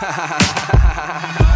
[0.00, 0.38] Ha ha ha
[0.78, 1.47] ha ha ha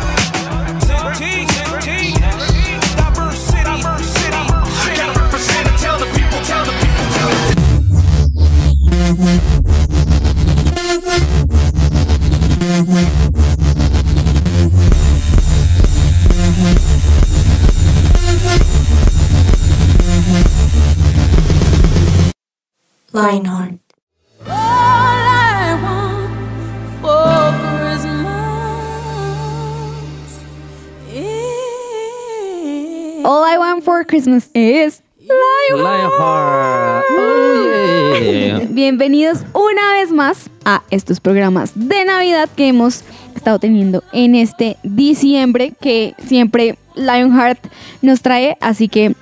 [34.13, 37.03] Christmas is Lionheart.
[37.09, 38.59] Oh, yeah.
[38.69, 43.05] Bienvenidos una vez más a estos programas de Navidad que hemos
[43.35, 47.59] estado teniendo en este diciembre que siempre Lionheart
[48.03, 49.15] nos trae, así que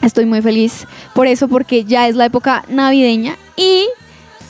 [0.00, 3.86] estoy muy feliz por eso porque ya es la época navideña y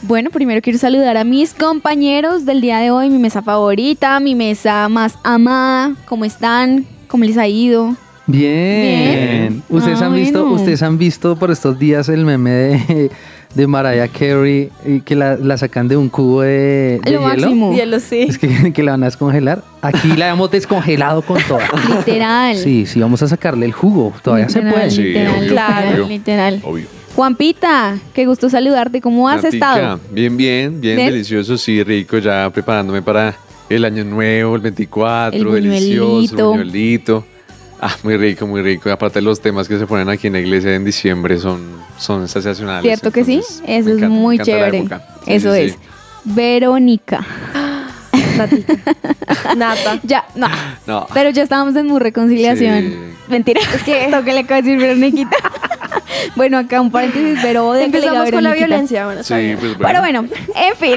[0.03, 4.37] bueno, primero quiero saludar a mis compañeros del día de hoy, mi mesa favorita, mi
[4.37, 6.87] mesa más amada, ¿cómo están?
[7.09, 7.97] ¿Cómo les ha ido?
[8.33, 9.49] Bien.
[9.51, 9.63] Bien.
[9.69, 10.57] ¿Ustedes Ah, han visto, bueno.
[10.57, 13.11] ustedes han visto por estos días el meme de,
[13.55, 17.23] de Mariah Carey y que la, la sacan de un cubo de, de Lo hielo?
[17.23, 17.75] máximo.
[17.75, 18.21] Hielo, sí.
[18.29, 19.63] Es que, que la van a descongelar.
[19.83, 21.69] Aquí la hemos descongelado con toda.
[21.99, 22.57] Literal.
[22.57, 24.13] Sí, sí, vamos a sacarle el jugo.
[24.23, 24.91] Todavía se Literal, puede.
[24.91, 26.09] Sí, literal, obvio, literal, obvio.
[26.09, 26.61] literal.
[26.65, 26.87] Obvio.
[27.15, 29.01] Juanpita, qué gusto saludarte.
[29.03, 30.01] ¿Cómo has Natica, estado?
[30.11, 31.11] Bien, bien, bien, ¿Bien?
[31.11, 33.35] delicioso, sí, rico, ya preparándome para
[33.69, 37.27] el año nuevo, el 24, El delicioso, buñuelito.
[37.85, 38.89] Ah, muy rico, muy rico.
[38.89, 41.61] Y aparte los temas que se ponen aquí en la iglesia en diciembre son,
[41.99, 42.83] son sensacionales.
[42.85, 43.35] ¿Cierto que sí?
[43.35, 44.83] entonces, Eso es encanta, muy chévere.
[44.83, 44.89] Sí,
[45.27, 45.73] Eso sí, es.
[45.73, 45.79] sí.
[46.25, 47.27] Verónica.
[49.57, 49.99] Nata.
[50.05, 50.47] Ya, no.
[50.87, 51.09] No.
[51.13, 52.81] Pero ya estábamos en muy reconciliación.
[52.83, 52.97] Sí.
[53.27, 53.61] Mentira.
[53.75, 55.37] Es que lo que le acaba de decir Veroniquita.
[56.37, 59.07] bueno, acá un paréntesis, pero que diga Empezamos con la violencia.
[59.07, 60.25] Bueno, Sí, pues Pero bueno,
[60.55, 60.97] en fin.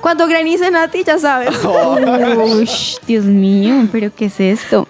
[0.00, 1.50] Cuando granice Nati, ya sabes.
[1.62, 4.88] Ush, Dios mío, pero ¿qué es esto?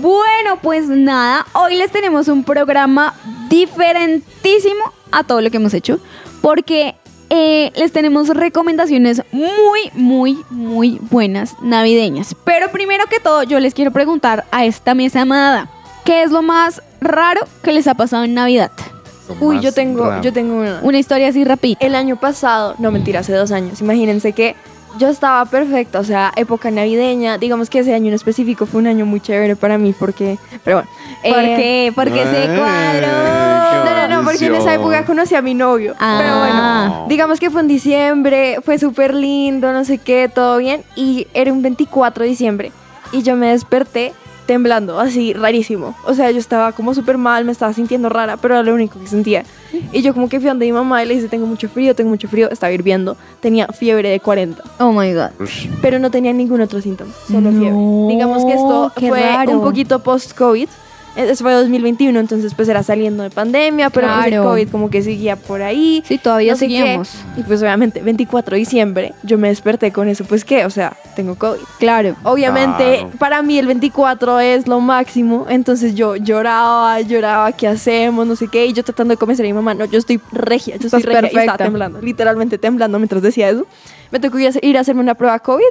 [0.00, 3.14] Bueno, pues nada, hoy les tenemos un programa
[3.50, 4.80] diferentísimo
[5.12, 6.00] a todo lo que hemos hecho,
[6.40, 6.94] porque
[7.28, 12.34] eh, les tenemos recomendaciones muy, muy, muy buenas navideñas.
[12.44, 15.68] Pero primero que todo, yo les quiero preguntar a esta mesa amada,
[16.06, 18.70] ¿qué es lo más raro que les ha pasado en Navidad?
[19.38, 20.22] Uy, yo tengo, raro.
[20.22, 20.80] yo tengo una.
[20.82, 21.84] Una historia así rapidita.
[21.84, 23.82] El año pasado, no mentira, hace dos años.
[23.82, 24.56] Imagínense que
[24.98, 27.38] yo estaba perfecta, o sea, época navideña.
[27.38, 30.78] Digamos que ese año en específico fue un año muy chévere para mí porque, pero
[30.78, 30.90] bueno.
[31.22, 31.92] ¿Por eh, qué?
[31.94, 33.84] Porque se Ay, cuadró.
[33.84, 35.94] No, no, no, porque en esa época conocí a mi novio.
[35.98, 36.18] Ah.
[36.20, 40.82] Pero bueno, digamos que fue en diciembre, fue súper lindo, no sé qué, todo bien.
[40.96, 42.72] Y era un 24 de diciembre.
[43.12, 44.12] Y yo me desperté
[44.46, 45.94] temblando, así, rarísimo.
[46.06, 48.98] O sea, yo estaba como súper mal, me estaba sintiendo rara, pero era lo único
[48.98, 49.44] que sentía.
[49.92, 51.94] Y yo como que fui a donde mi mamá y le dije, tengo mucho frío,
[51.94, 53.16] tengo mucho frío, estaba hirviendo.
[53.40, 55.30] Tenía fiebre de 40, Oh my god.
[55.80, 58.14] Pero no tenía ningún otro síntoma, solo No, fiebre.
[58.14, 59.52] Digamos que esto fue raro.
[59.52, 60.68] un poquito post-COVID.
[61.16, 64.44] Eso fue 2021, entonces pues era saliendo de pandemia, pero pues el Claro.
[64.50, 66.02] COVID como que seguía por ahí.
[66.06, 66.78] Sí, todavía no sé qué.
[66.82, 67.10] seguimos.
[67.36, 70.96] Y pues obviamente 24 de diciembre yo me desperté con eso, pues qué, o sea,
[71.16, 71.60] tengo COVID.
[71.78, 72.14] Claro.
[72.22, 73.10] Obviamente Claro.
[73.18, 78.26] para mí el 24 es lo máximo, entonces yo lloraba, lloraba, ¿qué hacemos?
[78.26, 80.76] No sé qué, y yo tratando de convencer a mi mamá, no, yo estoy regia,
[80.76, 81.40] yo estoy regia, y perfecta.
[81.42, 83.66] estaba temblando, literalmente temblando mientras decía eso.
[84.10, 85.62] Me tocó ir a hacerme una prueba COVID,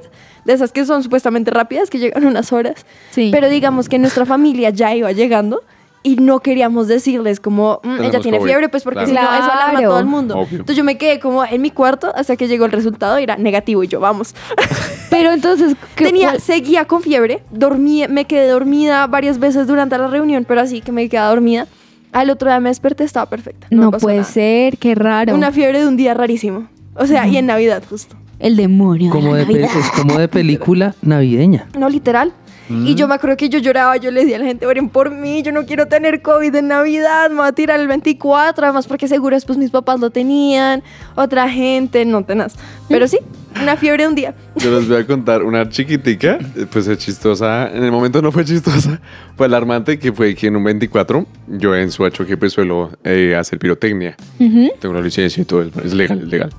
[0.46, 2.86] de esas que son supuestamente rápidas, que llegan unas horas.
[3.12, 3.30] Sí.
[3.32, 5.62] Pero digamos que nuestra familia ya iba llegando
[6.02, 8.50] y no queríamos decirles como, "Mm, ella tiene COVID".
[8.50, 9.28] fiebre, pues porque Claro.
[9.28, 10.36] si no, eso alarma a todo el mundo.
[10.38, 10.52] Obvio.
[10.60, 13.36] Entonces yo me quedé como en mi cuarto hasta que llegó el resultado y era
[13.36, 14.34] negativo y yo, vamos.
[15.10, 19.98] Pero entonces, ¿qué- Tenía, cuál- seguía con fiebre, dormí, me quedé dormida varias veces durante
[19.98, 21.68] la reunión, pero así que me quedaba dormida.
[22.14, 23.68] Al otro día me desperté, estaba perfecta.
[23.70, 24.30] no, pasó puede nada.
[24.32, 25.36] ser, qué raro.
[25.36, 26.68] Una fiebre de un día rarísimo.
[26.96, 28.16] O sea, y en Navidad justo.
[28.40, 29.12] El demonio.
[29.12, 29.80] Como de de la Navidad.
[29.80, 31.68] es como de película navideña.
[31.78, 32.34] No, literal.
[32.70, 35.10] Y yo me acuerdo que yo lloraba, yo le decía a la gente, oren por
[35.10, 38.86] mí, yo no quiero tener COVID en Navidad, me voy a tirar el 24, además
[38.86, 40.84] porque seguro después mis papás lo tenían,
[41.16, 42.58] otra gente, no tenaz.
[42.88, 43.18] Pero sí,
[43.60, 44.36] una fiebre de un día.
[44.58, 47.72] Yo les voy a contar una chiquitica, eh, pues es chistosa.
[47.74, 49.02] En el momento no fue chistosa,
[49.36, 53.36] fue alarmante que fue que en un 24, yo en su que pues suelo eh,
[53.36, 54.16] hacer pirotecnia.
[54.40, 54.70] Ujú.
[54.80, 56.50] Tengo la licencia y todo, es, es legal, es legal.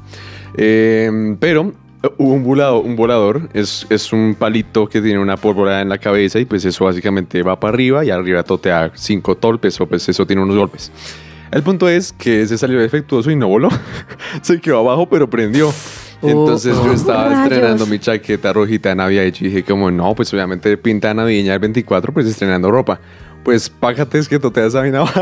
[0.56, 5.80] Eh, pero eh, un volador, un volador es, es un palito que tiene una pólvora
[5.80, 9.80] en la cabeza y pues eso básicamente va para arriba y arriba totea cinco tolpes
[9.80, 10.90] o pues eso tiene unos golpes.
[11.50, 13.68] El punto es que se salió defectuoso y no voló.
[14.42, 15.72] se quedó abajo pero prendió.
[16.22, 20.76] Entonces yo estaba estrenando mi chaqueta rojita de Navidad y dije como no, pues obviamente
[20.76, 23.00] pinta navideña el 24 pues estrenando ropa.
[23.42, 25.20] Pues págate es que totea esa vaina abajo.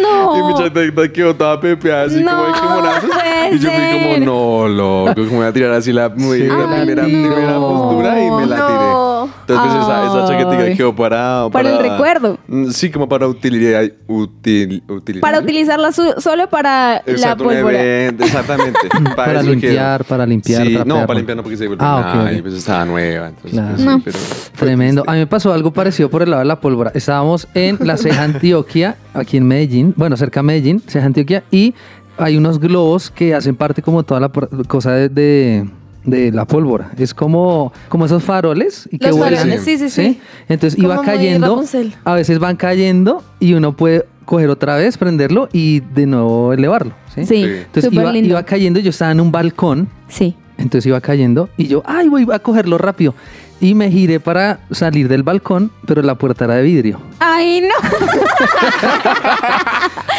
[0.00, 0.20] No.
[0.40, 3.10] Y mi chaqueta quedó toda pepeada así como de No, quemonazos.
[3.10, 6.46] puede Y yo fui como, no, loco, como voy a tirar así la, muy- Sí.
[6.46, 7.08] la Ay, primera, no.
[7.08, 8.78] primera postura y me la tiré.
[8.78, 9.28] No.
[9.40, 12.38] Entonces pues, esa, esa chaquetica quedó para, Para el recuerdo.
[12.46, 13.82] Mm, Sí, como para utilidad.
[14.06, 15.20] Util, utilidad.
[15.22, 17.80] Para utilizarla su- solo para la Exacto, pólvora.
[17.82, 18.78] evento, exactamente.
[19.16, 21.14] Para eso limpiar, para limpiar, Sí, no, para ¿no?
[21.14, 22.38] limpiar no porque se vuelve Ah, nada ok, ok.
[22.38, 23.28] y pues estaba nueva.
[23.28, 23.68] Entonces, Claro.
[23.70, 24.00] pues, sí, No.
[24.04, 25.02] pero fue Tremendo.
[25.02, 25.10] triste.
[25.10, 26.92] A mí me pasó algo parecido por el lado de la pólvora.
[26.94, 31.74] Estábamos en la Ceja Antioquia, aquí en Medellín, bueno, cerca de Medellín, Ceja Antioquia, y
[32.18, 34.28] hay unos globos que hacen parte como toda la
[34.68, 35.68] cosa de, de-
[36.04, 36.90] de la pólvora.
[36.96, 39.40] Es como, como esos faroles y que Los vuelan.
[39.40, 40.18] faroles, sí, sí, sí.
[40.48, 41.62] Entonces Como iba cayendo,
[42.04, 46.94] a veces van cayendo y uno puede coger otra vez, prenderlo y de nuevo elevarlo.
[47.14, 47.26] Sí.
[47.26, 50.34] Sí, Entonces iba, iba cayendo, yo estaba en un balcón Sí.
[50.56, 53.14] entonces iba cayendo y yo, ay, voy a cogerlo rápido.
[53.60, 57.00] Y me giré para salir del balcón, pero la puerta era de vidrio.
[57.18, 57.74] Ay, no.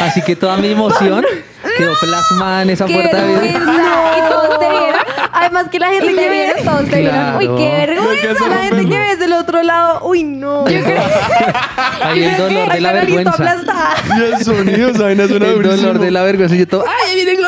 [0.00, 1.24] Así que toda mi emoción
[1.76, 3.58] quedó plasmada en esa puerta de vidrio.
[3.58, 4.16] vergüenza.
[4.18, 5.00] ¿Y todos te vieron?
[5.32, 6.64] Además que la gente ¿Y que vieron?
[6.64, 7.36] Todos te vieron.
[7.36, 8.48] Uy, qué vergüenza.
[8.48, 10.64] la gente que ves del otro lado, uy, no.
[12.02, 13.56] Ahí el dolor de la vergüenza.
[14.16, 16.54] Y el sonido, esa vaina suena El dolor de la vergüenza.
[16.54, 17.32] Y yo todo, ay, viene.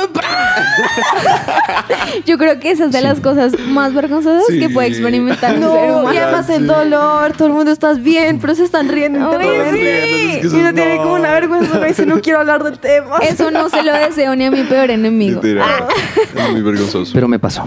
[2.27, 4.59] Yo creo que esa es de las cosas más vergonzosas Sí.
[4.61, 6.15] que puede experimentar un ser No, humano.
[6.15, 9.73] y además el dolor, todo el mundo estás bien, pero se están riendo internamente.
[9.73, 10.39] sí.
[10.47, 11.03] Es Y uno es- tiene no.
[11.03, 13.19] como una vergüenza, me dice, no quiero hablar del tema.
[13.23, 15.41] Eso no se lo deseo ni a mi peor enemigo.
[15.61, 15.87] Ah,
[16.35, 17.13] Es muy vergonzoso.
[17.15, 17.67] Pero me pasó.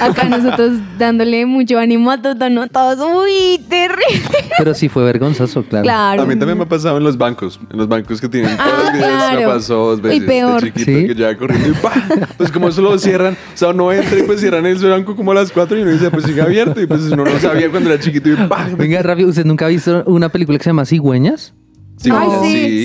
[0.00, 2.66] Acá nosotros dándole mucho ánimo a todos, ¿no?
[2.68, 2.98] todos.
[3.00, 4.50] Uy, terrible.
[4.58, 5.84] Pero sí fue vergonzoso, claro.
[5.84, 6.22] Claro.
[6.22, 7.58] A mí también me ha pasado en los bancos.
[7.70, 9.48] En los bancos que tienen todos Ah, los videos me claro.
[9.50, 10.24] pasó dos Y veces.
[10.24, 10.62] peor.
[10.62, 11.06] De chiquito ¿Sí?
[11.06, 11.92] que ya corriendo y ¡pah!
[12.36, 15.32] Pues como eso lo cierran, o sea, uno entra y pues cierran el banco como
[15.32, 16.80] a las 4 y uno dice, pues sigue abierto.
[16.80, 18.68] Y pues uno no sabía cuando era chiquito y ¡pah!
[18.76, 21.54] Venga, rápido, ¿usted nunca ha visto una película que se llama Cigüeñas?
[22.02, 22.28] Sí, Ay,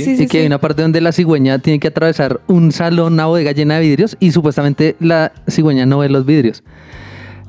[0.04, 3.14] sí, sí, y que hay una parte donde la cigüeña tiene que atravesar un salón,
[3.14, 6.62] una bodega llena de vidrios y supuestamente la cigüeña no ve los vidrios.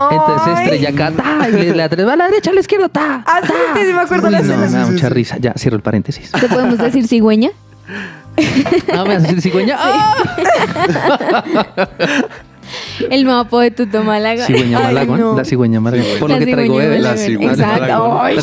[0.01, 3.23] Entonces estrella acá, ta, y le, le atreva a la derecha, a la izquierda, ta.
[3.27, 4.67] Ah, sí, sí, sí, me acuerdo Uy, la no, escena.
[4.67, 5.37] me da mucha risa.
[5.39, 6.31] Ya, cierro el paréntesis.
[6.33, 7.51] ¿Te podemos decir cigüeña?
[8.95, 9.77] No, me vas a decir cigüeña.
[9.79, 10.15] ¡Ah!
[13.11, 14.47] El mapa de Tuto Málaga.
[14.47, 15.37] Cigüeña Malagón, no.
[15.37, 16.19] la cigüeña Malagón.
[16.19, 17.01] Por lo que traigo bebés.
[17.01, 18.21] La cigüeña Exacto.
[18.21, 18.37] Ay.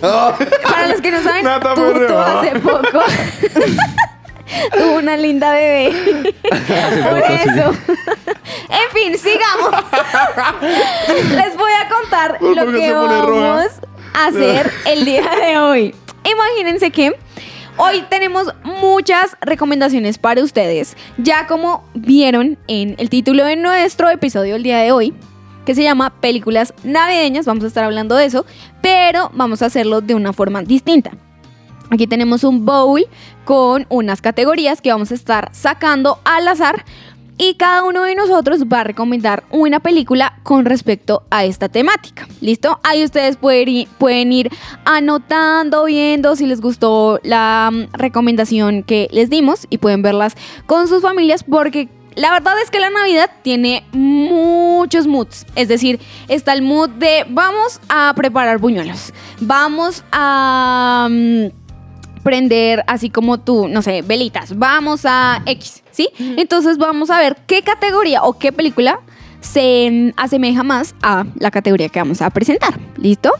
[0.00, 3.00] Para los que no saben, Nata Tuto hace poco
[4.78, 5.92] tuvo una linda bebé.
[6.42, 7.48] Por poco, sí.
[7.48, 7.74] eso.
[8.68, 9.84] En fin, sigamos.
[11.36, 13.66] Les voy a contar ¿Por lo que vamos
[14.14, 15.94] a hacer el día de hoy.
[16.24, 17.16] Imagínense que
[17.80, 20.96] hoy tenemos muchas recomendaciones para ustedes.
[21.16, 25.14] Ya como vieron en el título de nuestro episodio el día de hoy,
[25.64, 28.44] que se llama Películas Navideñas, vamos a estar hablando de eso,
[28.82, 31.12] pero vamos a hacerlo de una forma distinta.
[31.90, 33.06] Aquí tenemos un bowl
[33.44, 36.84] con unas categorías que vamos a estar sacando al azar
[37.40, 42.28] y cada uno de nosotros va a recomendar una película con respecto a esta temática.
[42.42, 42.78] ¿Listo?
[42.82, 44.50] Ahí ustedes pueden ir,
[44.84, 50.86] anotando, viendo si les gustó la mm, recomendación que les dimos y pueden verlas con
[50.86, 55.46] sus familias porque la verdad es que la Navidad tiene muchos moods.
[55.56, 55.98] Es decir,
[56.28, 59.14] está el mood de vamos a preparar buñuelos.
[59.40, 61.08] Vamos a...
[61.10, 61.59] mm,
[62.22, 64.56] prender así como tú, no sé, velitas.
[64.58, 66.08] Vamos a X, ¿sí?
[66.18, 69.00] Entonces vamos a ver qué categoría o qué película
[69.40, 72.78] se asemeja más a la categoría que vamos a presentar.
[72.98, 73.32] ¿Listo?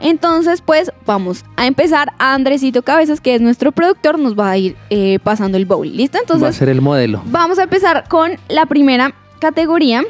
[0.00, 2.12] Entonces, pues vamos a empezar.
[2.18, 5.88] Andresito Cabezas, que es nuestro productor, nos va a ir eh, pasando el bowl.
[5.96, 6.18] ¿Listo?
[6.18, 7.22] Va a Entonces, ser el modelo.
[7.26, 10.04] vamos a empezar con la primera categoría.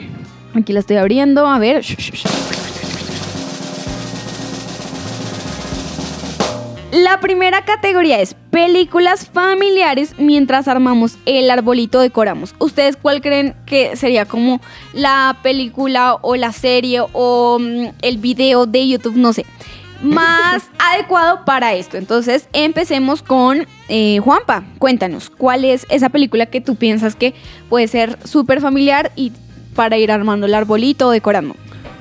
[0.55, 1.47] Aquí la estoy abriendo.
[1.47, 1.83] A ver.
[6.93, 12.55] La primera categoría es películas familiares mientras armamos el arbolito decoramos.
[12.59, 14.63] ¿Ustedes cuál creen que sería como
[14.95, 19.17] la película o la serie o mm, el video de YouTube?
[19.17, 19.45] No sé.
[20.03, 21.99] Más adecuado para esto.
[21.99, 24.65] Entonces empecemos con eh, Juanpa.
[24.79, 27.35] Cuéntanos, ¿cuál es esa película que tú piensas que
[27.69, 29.33] puede ser súper familiar y
[29.75, 31.55] para ir armando el arbolito o decorando?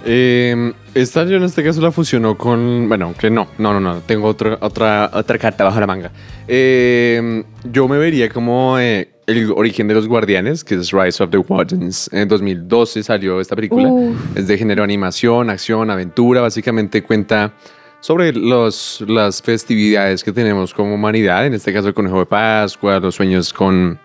[0.06, 2.88] Eh, esta yo en este caso la fusionó con.
[2.88, 4.02] Bueno, que no, no, no, no.
[4.02, 6.12] Tengo otra, otra, otra carta bajo la manga.
[6.48, 11.30] Eh, yo me vería como eh, el origen de los guardianes, que es Rise of
[11.30, 12.10] the Guardians.
[12.12, 13.92] En 2012 salió esta película.
[14.36, 16.42] Es de género animación, acción, aventura.
[16.42, 17.54] Básicamente cuenta
[18.00, 21.46] sobre los, las festividades que tenemos como humanidad.
[21.46, 24.00] En este caso, el conejo de Pascua, los sueños con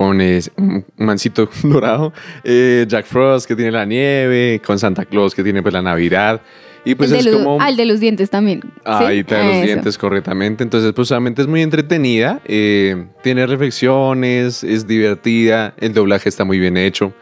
[0.00, 5.34] con es- un mancito dorado, eh, Jack Frost que tiene la nieve, con Santa Claus
[5.34, 6.40] que tiene pues la Navidad.
[6.86, 7.60] Y pues el es los, como...
[7.60, 8.62] ah, el de los dientes también.
[8.86, 9.66] Ahí da los Eso.
[9.66, 10.62] dientes correctamente.
[10.64, 16.58] Entonces, pues solamente es muy entretenida, eh, tiene reflexiones, es divertida, el doblaje está muy
[16.58, 17.12] bien hecho.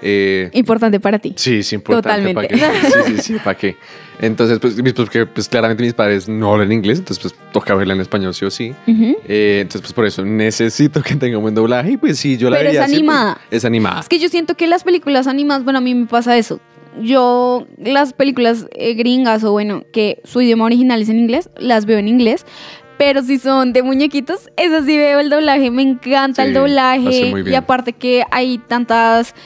[0.00, 1.32] Eh, Importante para ti.
[1.36, 2.32] sí, es importante.
[2.34, 2.82] ¿para Totalmente.
[2.82, 2.90] qué?
[2.90, 3.76] Sí, sí, sí, ¿para qué?
[4.20, 7.94] Entonces, pues, mis- pues, pues, claramente mis padres no hablan inglés, entonces pues toca verla
[7.94, 8.74] en español sí o sí.
[8.88, 12.50] Eh, entonces, pues por eso necesito que tenga un buen doblaje y pues sí, yo
[12.50, 13.38] la Pero es así, pues, animada.
[13.50, 14.00] es animada.
[14.00, 16.60] Es que yo siento que las películas animadas, bueno, a mí me pasa eso.
[17.00, 21.86] Yo, las películas eh, gringas o bueno, que su idioma original es en inglés, las
[21.86, 22.44] veo en inglés.
[22.98, 25.70] Pero si son de muñequitos, esas sí veo el doblaje.
[25.70, 27.26] Me encanta Sí, el doblaje.
[27.30, 29.36] muy Y aparte que hay tantas,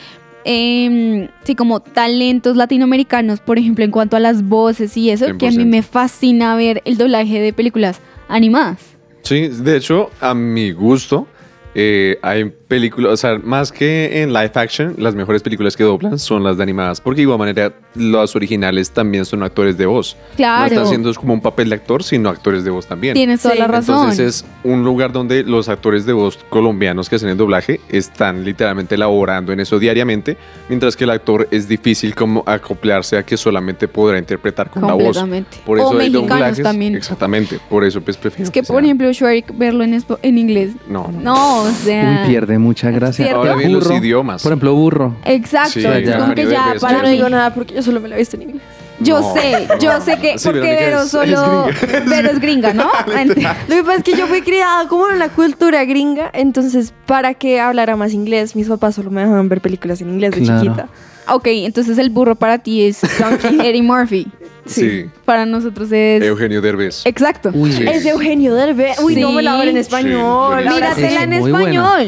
[0.44, 5.46] em, sí, como talentos latinoamericanos, por ejemplo, en cuanto a las voces y eso, que
[5.46, 5.66] a mí 100%.
[5.66, 8.78] me fascina ver el doblaje de películas animadas.
[9.22, 11.26] Sí, de hecho, a mi gusto,
[11.74, 16.18] eh, hay películas, o sea, más que en live action, las mejores películas que doblan
[16.18, 20.16] son las de animadas, porque de igual manera los originales también son actores de voz.
[20.30, 20.66] No Claro.
[20.66, 23.14] están haciendo como un papel de actor, sino actores de voz también.
[23.14, 23.60] Tienes toda Sí.
[23.60, 23.96] la razón.
[23.98, 28.44] Entonces es un lugar donde los actores de voz colombianos que hacen el doblaje están
[28.44, 30.36] literalmente laborando en eso diariamente,
[30.68, 34.94] mientras que el actor es difícil como acoplarse a que solamente podrá interpretar con la
[34.94, 35.18] voz.
[35.18, 35.58] Completamente.
[35.66, 36.62] Por O eso hay mexicanos doblajes.
[36.62, 36.94] también.
[36.94, 40.70] Exactamente, por eso pues prefiero Es que, sea- por ejemplo, Shrek, verlo en, en inglés.
[40.88, 41.32] no, no.
[41.32, 42.24] No, o sea.
[42.26, 43.24] Pierde mucha gracia.
[43.26, 43.40] ¿Cierto?
[43.40, 44.42] Ahora bien los idiomas.
[44.42, 45.16] Por ejemplo, burro.
[45.24, 45.72] Exacto.
[45.80, 48.14] Sí, es como que ya para Yo no digo nada porque yo solo me la
[48.16, 48.62] he visto en inglés.
[49.00, 50.38] Yo No, sé, yo sé que.
[50.38, 51.66] Sí, porque Vero solo.
[51.68, 52.04] es gringa.
[52.08, 52.84] Vero es gringa, ¿no?
[53.68, 57.34] Lo que pasa es que yo fui criada como en una cultura gringa, entonces para
[57.34, 60.62] que hablara más inglés, mis papás solo me dejaban ver películas en inglés de Claro.
[60.62, 60.88] chiquita.
[61.28, 63.00] ok, entonces el burro para ti es
[63.42, 64.28] Eddie Murphy.
[64.66, 65.06] Sí.
[65.24, 66.22] Para nosotros es.
[66.22, 67.02] Eugenio Derbez.
[67.04, 67.50] Exacto.
[67.52, 67.82] Uy, Sí.
[67.84, 69.00] Es Eugenio Derbez.
[69.00, 70.64] Uy, no me la hablo en español.
[70.64, 71.98] Míratela en buena.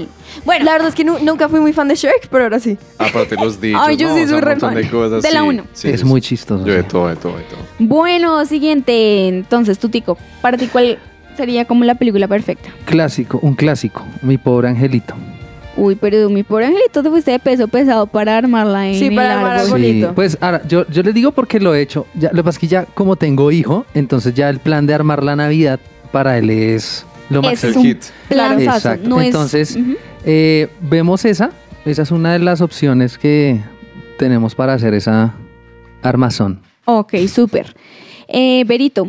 [0.44, 2.76] Bueno, La verdad es que nu- nunca fui muy fan de Shrek, pero ahora sí.
[2.98, 4.14] Aparte los dichos, Ay, yo ¿no?
[4.14, 4.82] sí O sea, soy un re montón fan.
[4.82, 5.22] de cosas.
[5.22, 5.46] De la sí.
[5.46, 5.64] uno.
[5.72, 6.28] Sí, es sí, muy sí.
[6.28, 6.64] chistoso.
[6.66, 6.88] Yo de sí.
[6.90, 7.58] todo, de todo, de todo.
[7.78, 9.28] bueno, siguiente.
[9.28, 10.98] Entonces, tú, Tico, para ti, ¿cuál
[11.36, 12.70] sería como la película perfecta?
[12.84, 14.04] Clásico, un clásico.
[14.22, 15.14] Mi pobre angelito.
[15.76, 19.16] Uy, pero mi pobre angelito te fuiste de peso pesado para armarla en Sí, el
[19.16, 19.60] para armar árbol.
[19.62, 19.70] algo.
[19.72, 20.14] Bonito.
[20.14, 22.06] Pues ahora, yo, yo les digo porque lo he hecho.
[22.14, 24.94] Ya, lo que pasa es que ya como tengo hijo, entonces ya el plan de
[24.94, 25.80] armar la Navidad
[26.12, 28.02] para él es lo es El un hit.
[28.28, 29.09] planazo, Exacto.
[29.09, 29.95] no es- Entonces, Ujú.
[30.25, 31.50] eh, vemos esa.
[31.85, 33.61] Esa es una de las opciones que
[34.19, 35.35] tenemos para hacer esa
[36.02, 36.61] armazón.
[36.87, 37.75] Ok, súper.
[38.28, 39.07] Eh, Berito,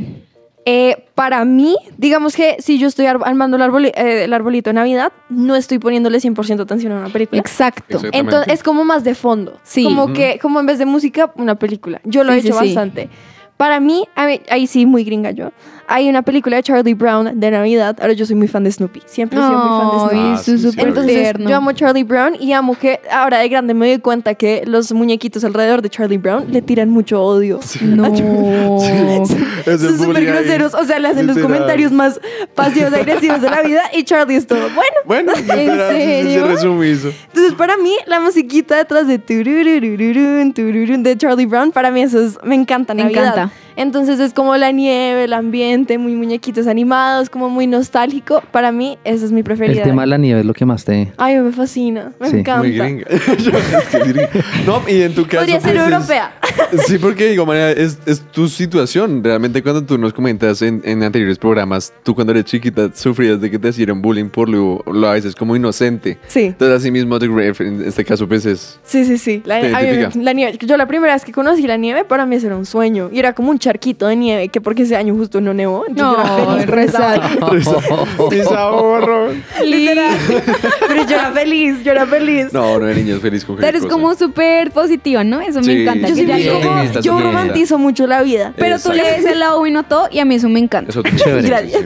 [0.68, 4.72] Eh, para mí, digamos que si yo estoy ar- armando el, arboli- eh, el arbolito
[4.72, 7.40] de Navidad, no estoy poniéndole 100% atención a una película.
[7.40, 8.00] exacto.
[8.12, 9.60] Entonces es como más de fondo.
[9.62, 9.84] Sí.
[9.84, 10.14] Como Ujú.
[10.14, 12.02] que, como en vez de música, una película.
[12.04, 12.74] Yo lo Sí, he hecho sí, sí.
[12.74, 13.10] bastante.
[13.58, 15.52] Para mí, a mí- ahí sí, muy gringa yo.
[15.88, 17.96] Hay una película de Charlie Brown de Navidad.
[18.02, 19.04] Ahora yo soy muy fan de Snoopy.
[19.06, 20.16] Siempre he sido muy fan de Snoopy.
[20.18, 20.72] Ay, Ah, sí, sí.
[20.72, 21.50] súper Entonces, tierno.
[21.50, 24.92] yo amo Charlie Brown y amo que ahora de grande me doy cuenta que los
[24.92, 27.60] muñequitos alrededor de Charlie Brown le tiran mucho odio.
[27.82, 28.08] No.
[29.66, 30.74] Es Son súper groseros.
[30.74, 32.20] O sea, le hacen los comentarios más
[32.56, 34.62] pasivos agresivos de la vida y Charlie es todo.
[34.76, 36.46] Bueno, Bueno, sí, sí, sí, serio?
[36.48, 42.38] entonces para mí la musiquita detrás de tururun de Charlie Brown, para mí eso es,
[42.44, 43.24] me encanta Me Navidad.
[43.34, 43.52] encanta.
[43.78, 48.42] Entonces es como la nieve, el ambiente, muy muñequitos animados, como muy nostálgico.
[48.52, 49.82] Para mí esa es mi preferida.
[49.82, 51.12] El tema de la nieve es lo que más te...
[51.18, 52.38] Ay, me fascina, me Sí.
[52.38, 52.60] encanta.
[52.60, 53.06] Muy gringa.
[53.38, 54.30] Yo, es que gringa.
[54.66, 55.40] No, y en tu caso.
[55.40, 56.34] Podría ser pues, es- europea.
[56.88, 59.24] Sí, porque digo, manera, es, es tu situación.
[59.24, 63.52] Realmente cuando tú nos comentas en, en anteriores programas, tú cuando eres chiquita sufrías de
[63.52, 66.18] que te hicieran bullying por lo, lo a veces como inocente.
[66.28, 66.46] Sí.
[66.46, 68.80] Entonces así mismo The Grave, en este caso pues es...
[68.84, 69.42] Sí, sí, sí.
[69.46, 69.70] La, mí
[70.24, 70.58] la nieve.
[70.62, 73.10] Yo la primera vez que conocí la nieve, para mí eso era un sueño.
[73.12, 75.65] Y era como un charquito de nieve, que porque ese año justo no nevó.
[75.66, 77.22] Era No, rezar.
[78.30, 79.30] ¡Pizarro!
[79.66, 80.18] Literal.
[80.88, 82.54] Pero yo era feliz, yo era feliz.
[82.54, 85.42] No, no de niños feliz con Pero es como súper positiva, ¿no?
[85.42, 86.08] Eso me encanta.
[86.10, 88.54] Yo soy muy como- romantizo mucho la vida.
[88.56, 90.90] Pero tú le ves el lado bueno a todo y a mí eso me encanta.
[90.92, 91.48] Eso Chévere.
[91.48, 91.84] Gracias.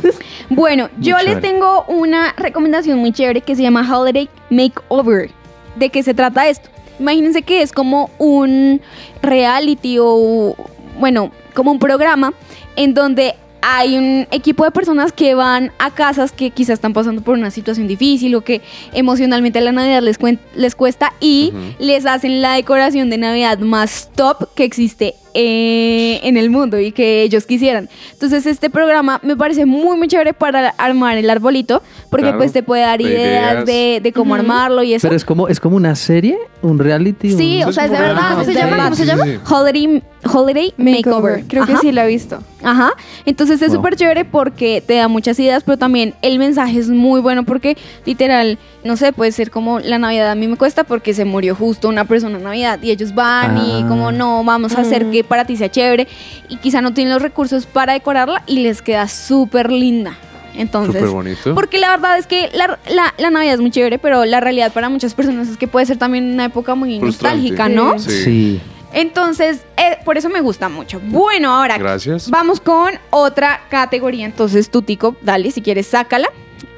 [0.50, 5.30] Bueno, yo les tengo una recomendación muy chévere que se llama Holiday Makeover.
[5.76, 6.70] ¿De qué se trata esto?
[7.00, 8.82] Imagínense que es como un
[9.22, 10.56] reality o,
[11.00, 12.34] bueno, como un programa
[12.76, 17.22] en donde hay un equipo de personas que van a casas que quizás están pasando
[17.22, 18.62] por una situación difícil o que
[18.94, 20.18] emocionalmente la Navidad les,
[20.56, 26.38] les cuesta y les hacen la decoración de Navidad más top que existe eh, en
[26.38, 27.90] el mundo y que ellos quisieran.
[28.14, 32.52] Entonces este programa me parece muy muy chévere para armar el arbolito porque Claro, pues
[32.54, 33.66] te puede dar de ideas, ideas.
[33.66, 34.42] de, de cómo Ujú.
[34.42, 35.08] armarlo y eso.
[35.08, 37.32] Pero es como, es como una serie, un reality.
[37.32, 38.32] Sí, un- o sea, es de verdad.
[38.34, 38.76] ¿Cómo se Sí, llama?
[38.76, 39.24] sí, ¿Cómo se sí, llama?
[39.26, 39.40] sí.
[39.54, 41.44] Holiday, Holiday Makeover.
[41.48, 41.82] Creo que Ajá.
[41.82, 42.40] sí la he visto.
[42.64, 42.92] Ajá.
[43.26, 43.78] Entonces es Wow.
[43.78, 47.78] súper chévere porque te da muchas ideas, pero también el mensaje es muy bueno porque
[48.06, 51.54] literal no sé, puede ser como la Navidad a mí me cuesta porque se murió
[51.56, 53.86] justo una persona en Navidad y ellos van y Ah.
[53.88, 56.08] como no, vamos a hacer que para ti sea chévere
[56.48, 60.18] y quizá no tienen los recursos para decorarla y les queda súper linda.
[60.56, 61.56] Entonces, Súper bonito.
[61.56, 64.74] porque la verdad es que la, la- la Navidad es muy chévere, pero la realidad
[64.74, 67.38] para muchas personas es que puede ser también una época muy Frustrante.
[67.50, 67.98] nostálgica, ¿no?
[68.00, 68.24] Sí.
[68.24, 68.62] Sí.
[68.92, 71.00] Entonces, eh, por eso me gusta mucho.
[71.06, 72.30] Bueno, ahora Gracias.
[72.30, 74.26] vamos con otra categoría.
[74.26, 76.28] Entonces, tú, Tico, dale, si quieres, sácala.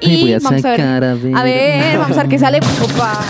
[0.02, 0.76] Y voy a vamos a ver.
[0.78, 1.36] sacar, a ver.
[1.36, 2.58] A ver, vamos a ver qué sale.
[2.58, 3.20] Opa.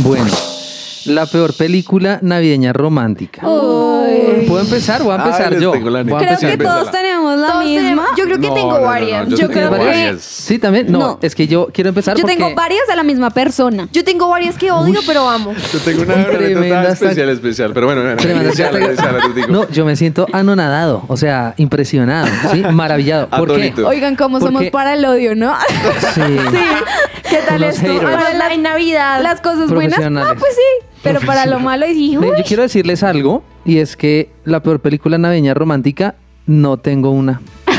[0.00, 0.30] Bueno,
[1.06, 3.46] la peor película navideña romántica.
[3.48, 4.46] Uy.
[4.46, 5.02] ¿Puedo empezar?
[5.02, 5.72] Voy a Ay, empezar les yo.
[5.72, 6.90] tengo la Voy a Creo empezar que todos
[7.30, 7.82] tenemos la misma.
[7.82, 9.28] tenemos- yo creo que No, tengo no, no, no, varias.
[9.28, 10.22] yo Yo tengo creo que- varias.
[10.22, 10.90] Sí, también.
[10.92, 11.18] No, No.
[11.22, 12.36] es que yo quiero empezar Yo porque...
[12.36, 13.88] tengo varias de la misma persona.
[13.92, 15.54] Yo tengo varias que odio, pero amo.
[15.72, 17.72] Yo tengo una sac- especial, especial.
[17.74, 19.52] Pero bueno, Tremenda especial, especial.
[19.52, 22.62] No, yo me siento anonadado, o sea, impresionado, ¿sí?
[22.72, 23.28] Maravillado.
[23.28, 23.72] ¿Por qué?
[23.84, 25.54] Oigan, cómo Porque- somos para el odio, ¿no?
[26.14, 26.20] Sí.
[27.28, 27.92] ¿Qué tal Unos esto?
[27.92, 29.20] Ahora la en Navidad.
[29.22, 30.86] Las cosas buenas, no, pues sí.
[31.02, 32.36] Pero para lo malo, dije, Ve, uy.
[32.38, 36.14] Yo quiero decirles algo, y es que la peor película navideña romántica
[36.48, 37.40] no tengo una.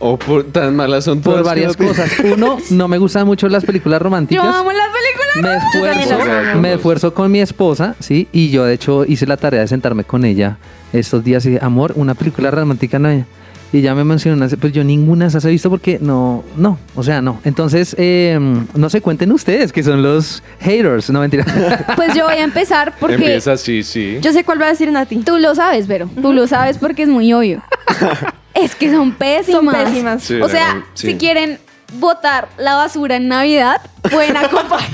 [0.00, 1.38] O por tan malas son todas.
[1.38, 2.12] Por varias que no te- cosas.
[2.32, 4.46] Uno, no me gustan mucho las películas Yo románticas.
[4.46, 5.36] amo las películas.
[5.36, 6.60] Me también esfuerzo, las amo.
[6.62, 8.28] me esfuerzo con mi esposa, ¿sí?
[8.30, 10.56] Y yo, de hecho, hice la tarea de sentarme con ella
[10.92, 13.26] estos días y dije, amor, una película romántica navideña.
[13.72, 16.78] Y ya me mencionó, una, pues yo ninguna de esas he visto porque no, no,
[16.94, 17.40] o sea, no.
[17.44, 18.38] Entonces, eh,
[18.74, 21.44] no se cuenten ustedes que son los haters, no mentira.
[21.96, 24.18] Pues yo voy a empezar porque Empieza, sí, sí.
[24.20, 25.16] Yo sé cuál va a decir Nati.
[25.18, 27.62] tú lo sabes, pero tú lo sabes porque es muy obvio.
[28.54, 29.64] es que son pésimas.
[29.64, 30.22] Son pésimas.
[30.22, 31.08] Sí, o sea, sí.
[31.08, 31.58] si quieren
[31.94, 33.80] botar la basura en Navidad,
[34.10, 34.90] pueden acompañar.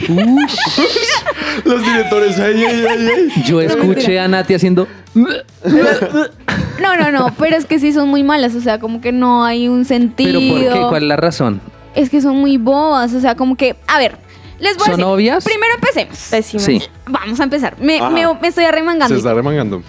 [1.64, 3.42] Los directores, ay, ay, ay, ay.
[3.44, 4.86] Yo escuché a Nati haciendo...
[5.14, 9.44] No, no, no, pero es que sí son muy malas, o sea, como que no
[9.44, 10.40] hay un sentido.
[10.40, 10.86] ¿Pero por qué?
[10.88, 11.60] ¿Cuál es la razón?
[11.94, 14.16] Es que son muy bobas, o sea, como que, a ver,
[14.58, 15.04] les voy a ¿Son decir.
[15.04, 15.44] obvias?
[15.44, 16.18] Primero empecemos.
[16.30, 16.64] Pésimas.
[16.64, 17.76] Sí, Vamos a empezar.
[17.80, 18.10] Me, Ajá.
[18.10, 19.14] me- me estoy arremangando.
[19.14, 19.82] Se está remangando.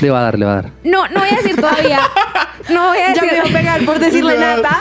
[0.00, 0.70] Le va a dar, le va a dar.
[0.84, 2.00] No, no voy a decir todavía.
[2.70, 3.32] No voy a Ya decir.
[3.32, 4.80] me voy a pegar por decirle nada.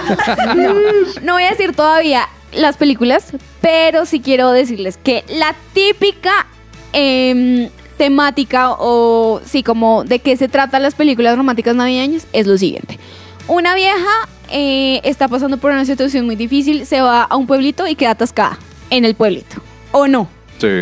[0.56, 0.74] No,
[1.22, 6.46] no voy a decir todavía las películas, pero sí quiero decirles que la típica
[6.94, 12.58] em, temática o sí, como de qué se tratan las películas románticas navideñas es lo
[12.58, 13.00] siguiente.
[13.48, 17.88] Una vieja eh, está pasando por una situación muy difícil, se va a un pueblito
[17.88, 18.58] y queda atascada
[18.90, 19.62] en el pueblito.
[19.92, 20.28] ¿O no?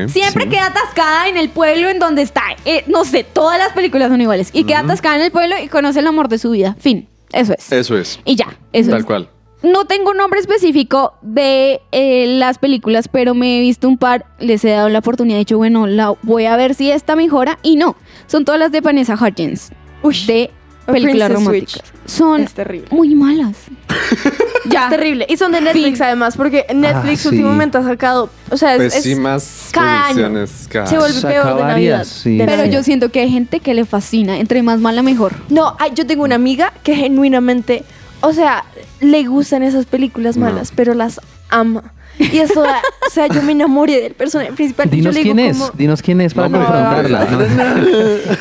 [0.07, 0.13] Sí.
[0.19, 0.49] Siempre Sí.
[0.49, 2.43] queda atascada en el pueblo en donde está.
[2.65, 4.49] Eh, no sé, todas las películas son iguales.
[4.53, 6.75] Y queda atascada en el pueblo y conoce el amor de su vida.
[6.79, 7.07] Fin.
[7.33, 7.71] Eso es.
[7.71, 8.19] Eso es.
[8.25, 9.05] Y ya, eso Tal es.
[9.05, 9.29] cual.
[9.63, 14.25] No tengo un nombre específico de eh, las películas, pero me he visto un par,
[14.39, 17.59] les he dado la oportunidad, he dicho, bueno, la voy a ver si esta mejora.
[17.61, 17.95] Y no,
[18.27, 20.49] son todas las de Vanessa Hudgens, Uy, de
[20.91, 21.73] películas Princess románticas.
[21.73, 22.11] Switch.
[22.11, 22.87] Son es terrible.
[22.91, 23.55] muy malas.
[24.69, 24.83] ya.
[24.85, 25.25] Es terrible.
[25.29, 26.03] Y son de Netflix Fin.
[26.03, 27.27] además, porque Netflix Ah, sí.
[27.29, 30.67] últimamente ha sacado, o sea, es, es- Pésimas cada año producciones.
[30.69, 32.03] cada- se vuelve Saca peor de varias, Navidad.
[32.05, 32.37] sí.
[32.37, 32.73] de Pero Navidad.
[32.77, 34.39] yo siento que hay gente que le fascina.
[34.39, 35.33] Entre más mala, mejor.
[35.49, 37.83] No, ay, yo tengo una amiga que genuinamente,
[38.21, 38.65] o sea,
[38.99, 40.45] le gustan esas películas No.
[40.45, 41.83] malas, pero las ama.
[42.19, 44.85] Y eso, da- o sea, yo me enamoré del personaje principal.
[44.89, 47.25] yo Dinos le digo quién es, como- dinos quién es para No, confrontarla.
[47.25, 47.47] no, ¿no?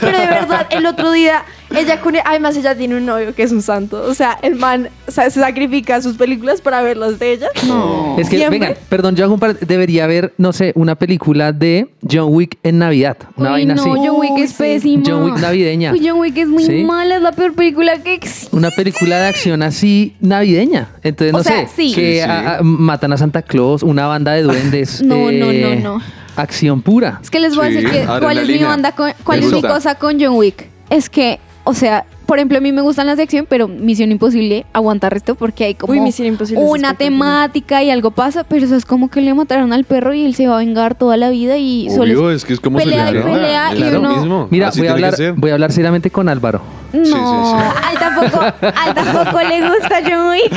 [0.00, 1.44] Pero de verdad, el otro día,
[1.76, 4.02] ella con además ella tiene un novio que es un santo.
[4.02, 7.48] O sea, el man o sea, se sacrifica sus películas para ver las de ella.
[7.66, 8.16] No.
[8.18, 8.58] Es que, Siempre.
[8.58, 12.58] vengan, perdón, yo hago un par- debería haber, no sé, una película de John Wick
[12.62, 13.16] en Navidad.
[13.36, 13.90] Una Uy, vaina no, así.
[13.90, 14.56] John Wick es sí.
[14.58, 15.02] pésima.
[15.06, 15.92] John Wick navideña.
[15.92, 16.84] Uy, John Wick es muy Sí.
[16.84, 18.54] mala, es la peor película que existe.
[18.56, 20.88] Una película de acción así navideña.
[21.02, 21.94] Entonces, O no sea, sé, sí.
[21.94, 22.20] que Sí, sí.
[22.20, 25.02] a- a- matan a Santa Claus, una banda de duendes.
[25.10, 26.02] No, no, no, no.
[26.36, 27.18] Acción pura.
[27.22, 29.46] Es que les voy Sí, a decir que, cuál es mi banda con, cuál Me
[29.46, 30.66] es mi cosa con John Wick.
[30.88, 34.12] Es que, o sea, por ejemplo, a mí me gustan las de acción, pero Misión
[34.12, 38.44] Imposible aguantar esto porque hay como Uy, Misión Imposible es una temática y algo pasa,
[38.44, 40.94] pero eso es como que le mataron al perro y él se va a vengar
[40.94, 43.74] toda la vida y solo Obvio, es que es como pelea se y le pelea
[43.74, 44.48] y Es lo uno- mismo.
[44.50, 46.60] Mira, Así voy a, hablar, voy a hablar seriamente con Álvaro.
[46.92, 47.54] No, Sí, sí, sí.
[47.84, 50.52] A, él tampoco, a él tampoco le gusta John Wick,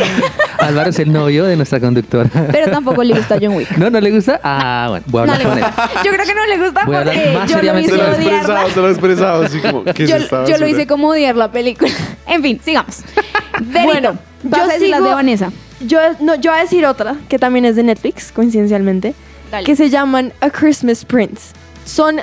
[0.59, 2.29] Álvaro es el novio de nuestra conductora.
[2.51, 3.71] pero tampoco le gusta John Wick.
[3.77, 3.89] ¿No?
[3.89, 4.39] ¿No le gusta?
[4.43, 5.87] Ah, bueno, voy a No hablar le con él.
[6.05, 8.37] Yo creo que no le gusta Voy porque yo lo hice Se lo he odiarla.
[8.37, 10.17] expresado, se lo he expresado, así como, ¿qué yo,
[10.47, 11.91] yo lo hice como odiar la película.
[12.27, 13.01] En fin, sigamos.
[13.61, 15.51] Verito, Bueno, vas yo a decir las sigo- de Vanessa.
[15.81, 19.13] Yo, no, yo voy a decir otra, que también es de Netflix, coincidencialmente,
[19.51, 19.65] Dale.
[19.65, 21.53] que se llaman A Christmas Prince.
[21.85, 22.21] Son,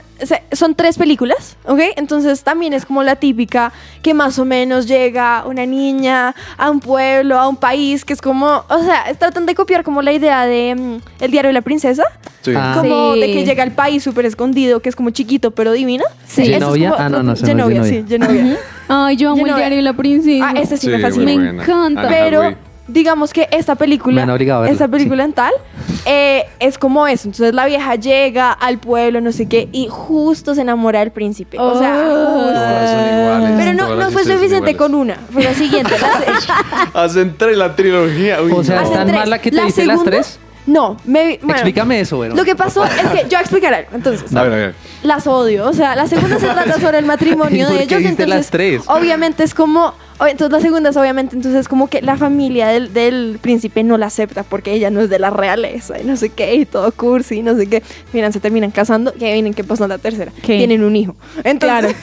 [0.53, 1.81] son tres películas, ¿ok?
[1.97, 6.81] Entonces también es como la típica que más o menos llega una niña a un
[6.81, 10.47] pueblo, a un país, que es como, o sea, tratan de copiar como la idea
[10.47, 12.05] de mm, El diario de la princesa,
[12.43, 12.53] Sí.
[12.57, 12.73] Ah.
[12.79, 13.21] como Sí.
[13.21, 16.05] de que llega al país súper escogido, que es como chiquito pero divino.
[16.27, 16.43] Sí.
[16.43, 16.91] eso es ¿Genovia?
[16.93, 18.03] como- Ah, no, no, ese no es Genovia, Genovia.
[18.03, 18.59] sí, Genovia.
[18.89, 19.57] Ay, yo amo el Genovia.
[19.57, 20.49] diario de la princesa.
[20.49, 21.25] Ah, ese sí, me muy fascina.
[21.53, 22.09] Me encanta.
[22.09, 22.70] Pero.
[22.93, 25.53] Digamos que esta Me película, a esta película en tal,
[26.07, 27.29] eh, es como eso.
[27.29, 31.59] Entonces la vieja llega al pueblo, no sé qué, y justo se enamora del príncipe.
[31.59, 32.35] O sea, Oh.
[32.35, 32.51] justo.
[32.51, 33.53] Iguales.
[33.57, 35.17] Pero no, no fue suficiente con una.
[35.33, 35.93] Fue la siguiente.
[36.01, 38.43] la- Hacen tres la trilogía.
[38.43, 38.87] Uy, O sea, no.
[38.89, 40.39] ¿es tan mala que te La dice las tres?
[40.71, 42.35] No, me, bueno, Explícame eso, bueno.
[42.37, 43.91] Lo que pasó es que yo voy a explicar algo.
[43.93, 44.75] Entonces, A ver, a ver.
[45.03, 45.67] las odio.
[45.67, 48.01] O sea, la segunda se trata sobre el ¿Y matrimonio de ellos.
[48.01, 48.83] Entonces, las tres?
[48.87, 49.95] obviamente es como.
[50.19, 53.99] o- Entonces, la segunda es obviamente, entonces, como que la familia del, del príncipe no
[53.99, 56.93] la acepta porque ella no es de la realeza y no sé qué, y todo
[56.93, 57.81] cursi y no sé qué.
[57.81, 60.31] Final se terminan casando y ahí vienen qué pasó en la tercera.
[60.43, 60.59] ¿Qué?
[60.59, 61.17] Tienen un hijo.
[61.43, 61.97] Entonces,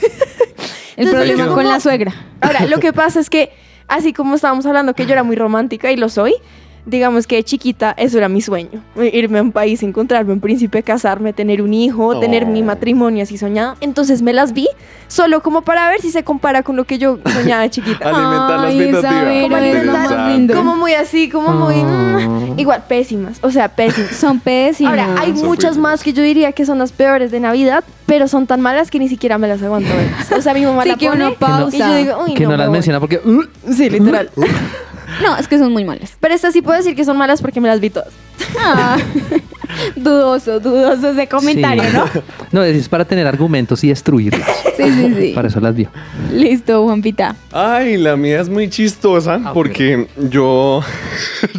[0.96, 2.12] El Entonces, problema con la suegra.
[2.40, 3.50] Ahora, lo que pasa es que,
[3.86, 6.34] así como estábamos hablando que yo era muy romántica y lo soy,
[6.88, 8.82] digamos que de chiquita eso era mi sueño.
[9.12, 12.64] Irme a un país, encontrarme un príncipe, casarme, tener un hijo, tener mi Oh.
[12.64, 13.76] matrimonio así soñado.
[13.80, 14.68] Entonces me las vi
[15.06, 18.08] solo como para ver si se compara con lo que yo soñaba de chiquita.
[18.08, 19.40] Alimentar la Ay, expectativa.
[19.42, 20.56] Como alimentar-.
[20.56, 21.74] Como muy así, como muy...
[21.74, 21.84] Oh.
[22.54, 23.38] mm, igual, pésimas.
[23.42, 24.16] O sea, pésimas.
[24.16, 24.90] Son pésimos.
[24.90, 25.90] Ahora, hay Son muchas pésimas.
[25.92, 28.98] más que yo diría que son las peores de Navidad, pero son tan malas que
[28.98, 30.38] ni siquiera me las aguanto ver.
[30.38, 31.76] O sea, mi mamá Sí, la que pone uno pausa.
[31.76, 32.72] y yo digo, uy, que no, me las voy".
[32.72, 33.20] menciona porque...
[33.24, 34.30] uh, Sí, literal.
[35.22, 36.16] No, es que son muy malas.
[36.20, 38.12] Pero estas sí puedo decir que son malas porque me las vi todas.
[38.58, 38.96] Ah,
[39.96, 41.90] dudoso, dudoso ese comentario, sí.
[41.92, 42.04] ¿no?
[42.52, 44.48] No, es para tener argumentos y destruirlas.
[44.78, 45.32] Sí, sí, sí.
[45.34, 45.90] Para eso las vio.
[46.32, 47.34] Listo, Juanpita.
[47.50, 50.84] Ay, la mía es muy chistosa Ah, porque yo,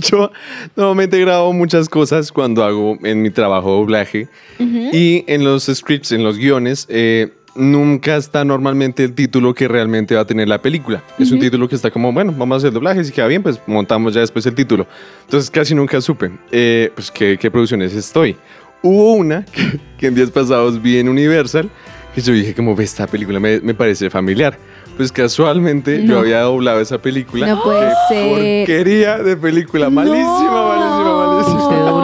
[0.10, 0.32] yo
[0.78, 6.24] normalmente grabo muchas cosas cuando hago en mi trabajo doblaje y en los scripts, en
[6.24, 11.04] los guiones, eh, nunca está normalmente el título que realmente va a tener la película.
[11.18, 13.60] Es un título que está como, bueno, vamos a hacer doblaje, si queda bien, pues
[13.68, 14.86] montamos ya después el título.
[15.26, 18.36] Entonces casi nunca supe, eh, pues, qué, qué producciones estoy.
[18.82, 21.70] Hubo una que, que en días pasados vi en Universal
[22.16, 24.58] y yo dije como, ve, esta película me, me parece familiar.
[24.98, 26.20] Pues casualmente yo No.
[26.20, 27.48] había doblado esa película.
[27.48, 28.66] No puede ser.
[28.68, 31.29] Porquería de película, malísima, malísima, malísima.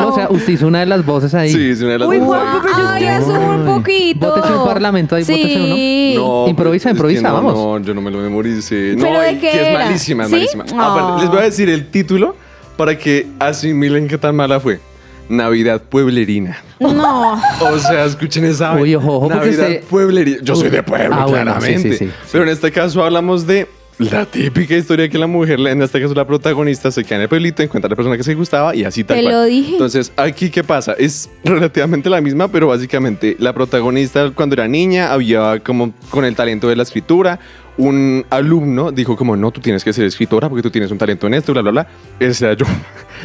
[0.10, 1.52] O sea, usted hizo una de las voces ahí.
[1.52, 2.28] Sí, es una de las Uy, dos.
[2.28, 4.28] Juanpa, pero yo Ay, eso un poquito.
[4.30, 5.76] Bótese un parlamento ahí, bótese uno.
[5.76, 6.14] sí.
[6.16, 7.54] No, Improvisa, es que improvisa, no, vamos.
[7.54, 8.96] No, yo no me lo memoricé.
[8.98, 9.80] ¿Pero no, de qué que es era?
[9.86, 10.36] malísima, es ¿Sí?
[10.36, 10.66] malísima.
[10.78, 10.92] Ah.
[10.94, 12.36] Aparte, les voy a decir el título
[12.78, 14.80] para que asimilen qué tan mala fue.
[15.28, 16.58] Navidad Pueblerina.
[16.80, 17.42] No.
[17.62, 18.74] O sea, escuchen esa.
[18.76, 20.38] Uy, ojo, ojo, Navidad usted- Pueblerina.
[20.44, 21.92] Yo soy de pueblo, Ah, bueno, claramente.
[21.94, 22.30] sí, sí, sí, sí.
[22.32, 26.14] Pero en este caso hablamos de la típica historia que la mujer, en este caso
[26.14, 28.84] la protagonista, se queda en el pueblito, encuentra a la persona que se gustaba y
[28.84, 29.34] así tal Te cual.
[29.34, 29.72] lo dije.
[29.74, 30.94] Entonces, aquí, ¿qué pasa?
[30.98, 36.36] Es relativamente la misma, pero básicamente la protagonista cuando era niña había como con el
[36.36, 37.40] talento de la escritura.
[37.78, 41.28] Un alumno dijo como, no, tú tienes que ser escritora porque tú tienes un talento
[41.28, 41.88] en esto, bla, bla, bla.
[42.22, 42.66] Ese era yo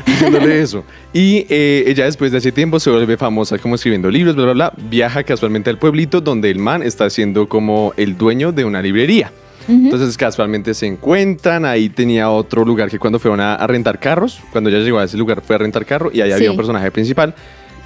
[0.07, 0.85] diciéndole eso.
[1.13, 4.53] Y eh, ella después de ese tiempo se vuelve famosa como escribiendo libros, bla, bla,
[4.55, 4.73] bla.
[4.89, 9.31] Viaja casualmente al pueblito donde el man está siendo como el dueño de una librería.
[9.69, 14.41] Entonces casualmente se encuentran, ahí tenía otro lugar que cuando fueron a, a rentar carros,
[14.53, 16.35] cuando ella llegó a ese lugar fue a rentar carro y ahí Sí.
[16.35, 17.35] había un personaje principal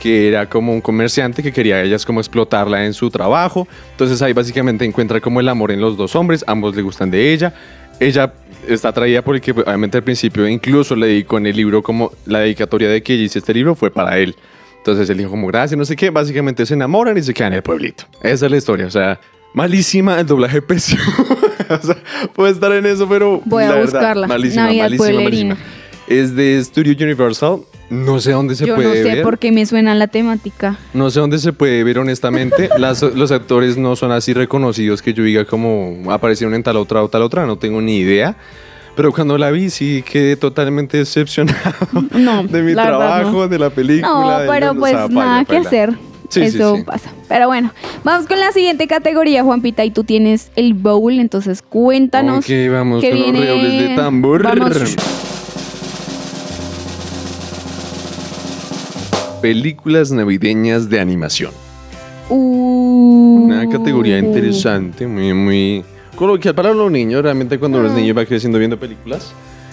[0.01, 3.67] que era como un comerciante que quería a ellas como explotarla en su trabajo.
[3.93, 7.33] Entonces ahí básicamente encuentra como el amor en los dos hombres, ambos le gustan de
[7.33, 7.55] ella.
[8.01, 8.33] Ella
[8.69, 12.89] está atraída porque obviamente al principio incluso le dedicó en el libro como la dedicatoria
[12.89, 14.35] de que hice este libro fue para él.
[14.79, 17.59] Entonces él dijo como gracias, no sé qué, básicamente se enamoran y se quedan en
[17.59, 18.05] el pueblito.
[18.23, 19.19] Esa es la historia, o sea,
[19.55, 21.03] malísima, el doblaje pésimo.
[21.71, 21.97] o sea,
[22.35, 24.27] puede estar en eso, pero Voy a la verdad, buscarla.
[24.27, 25.55] malísima, Navidad malísima, pueblerina.
[25.55, 25.81] malísima.
[26.07, 29.23] Es de Studio Universal, no sé dónde se Yo no puede sé ver.
[29.23, 30.77] por qué me suena la temática.
[30.93, 32.69] No sé dónde se puede ver honestamente.
[32.79, 37.03] Las- los actores no son así reconocidos que yo diga como aparecieron en tal otra
[37.03, 38.37] o tal otra, no tengo ni idea.
[38.97, 41.59] Pero cuando la vi sí quedé totalmente decepcionado
[42.13, 43.49] No, de mi verdad, trabajo, no.
[43.49, 44.09] de la película.
[44.45, 45.95] No, pero o pues sea, nada paila, que hacer.
[46.31, 46.83] Sí, Eso sí.
[46.83, 47.11] pasa.
[47.29, 52.39] Pero bueno, vamos con la siguiente categoría, Juanpita, y tú tienes el bowl, entonces cuéntanos.
[52.45, 54.43] Ok, vamos qué con los redobles de tambor.
[54.43, 54.97] Vamos.
[59.41, 61.53] Películas navideñas de animación.
[62.31, 63.43] Uh.
[63.45, 65.85] Una categoría interesante, muy, muy
[66.17, 67.23] coloquial para los niños.
[67.23, 67.83] Realmente cuando Ah.
[67.83, 69.33] los niños van creciendo viendo películas,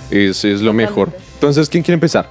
[0.10, 1.10] es, es lo mejor.
[1.36, 2.30] Entonces, ¿quién quiere empezar?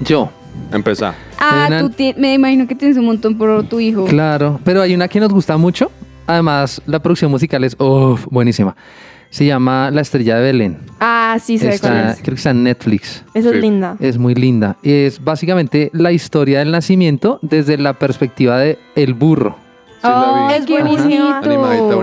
[0.00, 0.30] Yo.
[0.72, 1.14] Empezar.
[1.38, 4.04] Ah, Una- tú me imagino que tienes un montón por tu hijo.
[4.06, 5.90] Claro, pero hay una que nos gusta mucho.
[6.26, 8.74] Además, la producción musical es uf, buenísima.
[9.30, 10.78] Se llama La Estrella de Belén.
[11.00, 12.16] Ah, sí, cuál Está, es.
[12.22, 13.24] creo que está en Netflix.
[13.34, 13.56] Esa Sí.
[13.56, 13.96] es linda.
[14.00, 14.76] Es muy linda.
[14.82, 19.56] Es básicamente la historia del nacimiento desde la perspectiva de el burro.
[20.02, 20.54] Sí, vi.
[20.54, 21.40] es buenísima.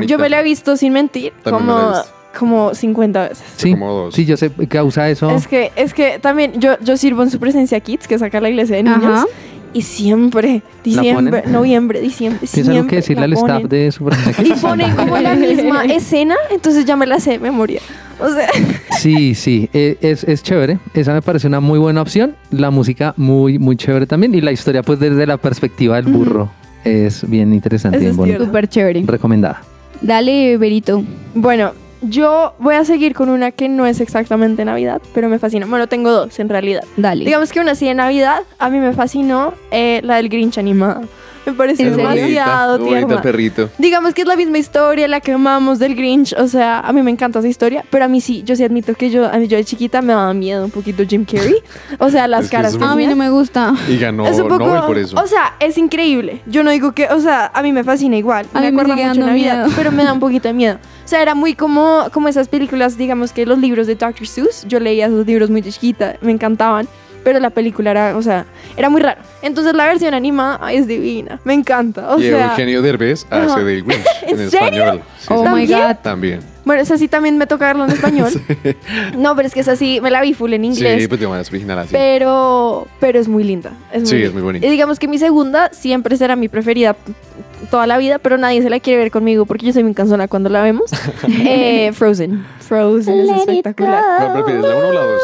[0.06, 2.21] Yo me la he visto sin mentir También me la he como.
[2.38, 3.44] Como 50 veces.
[3.58, 3.76] Sí,
[4.12, 5.30] sí, yo sé que causa eso.
[5.32, 8.50] Es que, es que también yo, yo sirvo en su presencia Kids, que saca la
[8.50, 9.04] iglesia de niños.
[9.04, 9.26] Ajá.
[9.74, 14.10] Y siempre, diciembre, noviembre, diciembre, ¿Tienes algo siempre que decirle al staff de su
[14.44, 17.80] Y ponen como la misma escena, entonces ya me la sé de memoria.
[18.20, 18.50] O sea,
[19.00, 20.80] Sí, sí, eh, es, es chévere.
[20.94, 22.36] Esa me parece una muy buena opción.
[22.52, 24.36] La música muy, muy chévere también.
[24.36, 26.52] Y la historia, pues desde la perspectiva del burro,
[26.84, 28.38] es bien interesante, bien es bonita.
[28.38, 28.46] cierto.
[28.48, 29.04] Súper chévere.
[29.08, 29.62] Recomendada.
[30.02, 31.04] Dale, Berito.
[31.34, 35.66] bueno, yo voy a seguir con una que no es exactamente Navidad, pero me fascina.
[35.66, 36.84] Bueno, tengo dos en realidad.
[36.98, 37.26] Dale.
[37.26, 41.02] Digamos que una sí de Navidad, a mí me fascinó eh, la del Grinch animada.
[41.46, 42.08] Me parece ¿En serio?
[42.10, 43.70] demasiado bonita, perrito.
[43.78, 46.34] Digamos que es la misma historia, la que amamos del Grinch.
[46.38, 48.94] O sea, a mí me encanta esa historia, pero a mí sí, yo sí admito
[48.94, 51.56] que yo, a mí yo de chiquita me daba miedo un poquito Jim Carrey.
[51.98, 53.74] O sea, las Es caras es a mí no me gusta.
[53.90, 55.18] Y ganó es un poco, Nobel por eso.
[55.20, 56.42] o sea, es increíble.
[56.46, 58.46] Yo no digo que, o sea, a mí me fascina igual.
[58.54, 59.74] A me mí me acuerda sigue mucho Navidad, miedo.
[59.76, 60.78] pero me da un poquito de miedo.
[61.04, 64.28] O sea, era muy como, como esas películas, digamos que los libros de Dr.
[64.28, 64.64] Seuss.
[64.68, 66.88] Yo leía esos libros muy de chiquita, me encantaban.
[67.24, 68.46] Pero la película era, o sea,
[68.78, 69.22] era muy raro.
[69.42, 71.40] Entonces la versión animada es divina.
[71.44, 72.16] Me encanta.
[72.16, 75.02] O y sea, Eugenio Derbez hace del Grinch en, español.
[75.20, 75.50] Sí, Oh sí.
[75.50, 75.80] my ¿También?
[75.80, 75.96] God.
[76.02, 76.40] También.
[76.66, 78.32] bueno, esa sí también me toca verlo en español.
[79.18, 81.02] No, pero es que esa sí me la vi full en inglés.
[81.02, 81.90] Sí, pues de manera original así.
[81.92, 83.72] Pero, pero es muy linda.
[83.92, 84.66] Es muy Sí, es muy bonita.
[84.66, 86.96] Y digamos que mi segunda siempre será mi preferida
[87.70, 90.28] toda la vida, pero nadie se la quiere ver conmigo porque yo soy muy cansona
[90.28, 90.90] cuando la vemos.
[91.46, 92.44] Eh, Frozen.
[92.60, 94.04] Frozen es espectacular.
[94.18, 95.22] ¿Cuál prefieres, la 1 o la 2?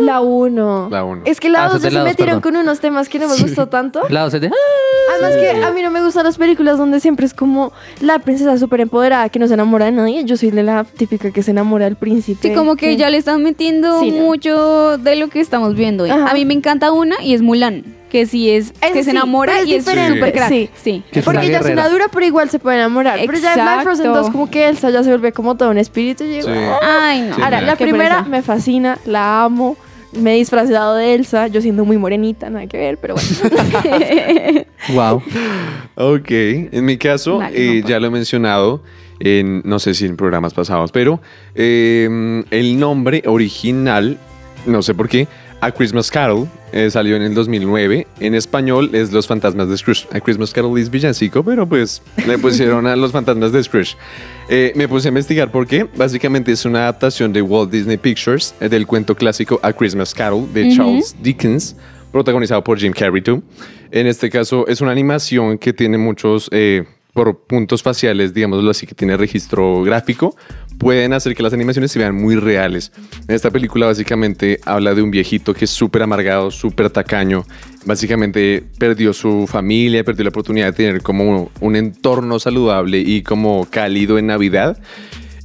[0.00, 0.88] La 1.
[0.90, 1.22] La 1.
[1.24, 2.52] Es que la Ah, 2 esa es de se la metieron perdón.
[2.54, 4.02] con unos temas que no me gustó tanto.
[4.08, 4.50] La dos es de-
[5.12, 8.56] Además que a mí no me gustan las películas donde siempre es como la princesa
[8.58, 10.24] súper empoderada que no se enamora de nadie.
[10.24, 12.48] Yo soy de la típica que se enamora del príncipe.
[12.48, 14.22] Sí, como que ya le están metiendo Sí, no.
[14.24, 16.04] mucho de lo que estamos viendo.
[16.04, 16.10] hoy.
[16.10, 19.66] A mí me encanta una y es Mulan, que sí es que se enamora es
[19.66, 20.18] y es diferente.
[20.18, 20.48] súper crack.
[20.48, 20.70] Sí.
[20.82, 21.04] Sí.
[21.24, 23.18] Porque ella es una dura, pero igual se puede enamorar.
[23.26, 24.22] Pero ya en la Frozen Exacto.
[24.22, 26.24] 2 como que Elsa ya se vuelve como todo un espíritu.
[26.24, 26.48] y digo.
[26.82, 27.08] "Ah".
[27.08, 27.36] Ay, no.
[27.36, 27.72] Sí, Ahora, mira.
[27.72, 28.28] la primera pereza.
[28.30, 29.76] me fascina, la amo.
[30.16, 34.64] Me he disfrazado de Elsa, yo siendo muy morenita, nada que ver, pero bueno.
[34.94, 35.22] Wow.
[35.96, 38.82] Ok, en mi caso, Dale, eh, ya lo he mencionado
[39.20, 41.20] en, no sé si en programas pasados, pero
[41.54, 44.18] eh, el nombre original,
[44.66, 45.28] no sé por qué,
[45.60, 48.08] A Christmas Carol, eh, salió en el 2009.
[48.18, 50.08] En español es Los Fantasmas de Scrooge.
[50.12, 53.96] A Christmas Carol es villancico, pero pues le pusieron a Los Fantasmas de Scrooge.
[54.48, 55.86] Eh, me puse a investigar por qué.
[55.96, 60.52] Básicamente es una adaptación de Walt Disney Pictures eh, del cuento clásico A Christmas Carol
[60.52, 60.74] de.
[60.74, 61.76] Charles Dickens,
[62.10, 63.22] protagonizado por Jim Carrey.
[63.22, 63.40] too.
[63.92, 66.50] En este caso es una animación que tiene muchos
[67.14, 70.36] por puntos faciales, digámoslo así, que tiene registro gráfico,
[70.78, 72.92] pueden hacer que las animaciones se vean muy reales.
[73.28, 77.46] Esta película básicamente habla de un viejito que es súper amargado, súper tacaño.
[77.86, 83.66] Básicamente perdió su familia, perdió la oportunidad de tener como un entorno saludable y como
[83.70, 84.76] cálido en Navidad.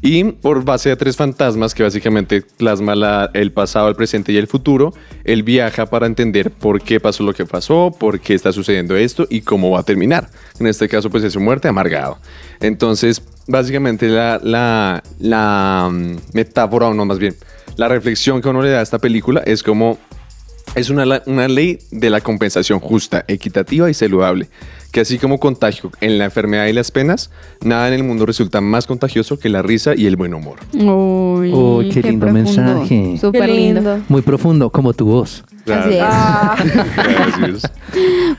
[0.01, 4.37] Y por base a tres fantasmas que básicamente plasma la- el pasado, el presente y
[4.37, 4.93] el futuro,
[5.25, 9.27] él viaja para entender por qué pasó lo que pasó, por qué está sucediendo esto
[9.29, 10.29] y cómo va a terminar.
[10.59, 12.17] En este caso, pues es su muerte amargado.
[12.61, 17.35] Entonces, básicamente la, la, la mm, metáfora, o no más bien,
[17.75, 19.97] la reflexión que uno le da a esta película es como
[20.75, 24.49] es una, una ley de la compensación justa, equitativa y saludable,
[24.91, 27.29] que así como contagio en la enfermedad y las penas,
[27.61, 30.59] nada en el mundo resulta más contagioso que la risa y el buen humor.
[30.73, 33.17] Uy, Uy, qué lindo mensaje.
[33.19, 33.81] Súper lindo.
[33.81, 34.05] lindo.
[34.09, 35.43] Muy profundo, como tu voz.
[35.71, 35.99] Así es.
[36.01, 36.55] Ah,
[37.39, 37.71] Gracias.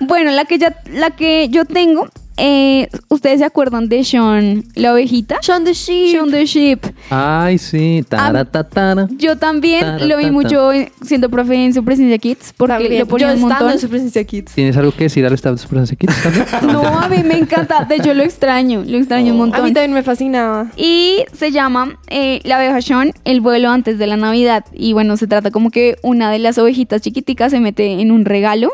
[0.00, 2.08] Bueno, la que ya, la que yo tengo,
[2.40, 5.38] eh, ¿ustedes se acuerdan de Sean, la ovejita?
[5.42, 6.10] Shaun the Sheep.
[6.12, 6.86] Sean the Sheep.
[7.10, 8.02] Ay, sí.
[8.08, 9.08] Taratatara.
[9.18, 12.74] Yo también Tara, lo vi ta, mucho en- siendo profe en su presencia Kids, porque
[12.74, 12.98] También.
[13.00, 13.72] lo ponía Yo un estando montón.
[13.72, 14.52] en su presencia kids.
[14.54, 16.46] ¿Tienes algo que decir al staff de Superanza Kids también?
[16.72, 17.84] No, a mí me encanta.
[17.84, 18.82] De hecho, lo extraño.
[18.86, 19.62] Lo extraño un A mí montón.
[19.74, 20.70] también me fascinaba.
[20.76, 24.64] Y se llama eh, La oveja Sean, el vuelo antes de la Navidad.
[24.72, 28.24] Y bueno, se trata como que una de las ovejitas chiquiticas se mete en un
[28.24, 28.70] regalo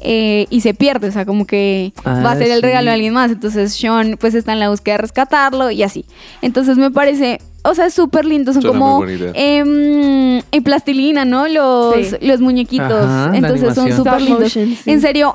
[0.00, 1.08] eh, y se pierde.
[1.08, 2.62] O sea, como que va a Ah, ser el sí.
[2.62, 3.30] regalo de alguien más.
[3.30, 6.04] Entonces Sean pues está en la búsqueda de rescatarlo y así.
[6.42, 7.40] Entonces me parece...
[7.66, 11.48] O sea, es súper lindo, son Suena como em, en plastilina, ¿no?
[11.48, 12.16] Los, Sí.
[12.20, 12.92] los muñequitos.
[12.92, 14.52] Ajá, Entonces son súper lindos.
[14.52, 14.78] sí.
[14.86, 15.34] En serio,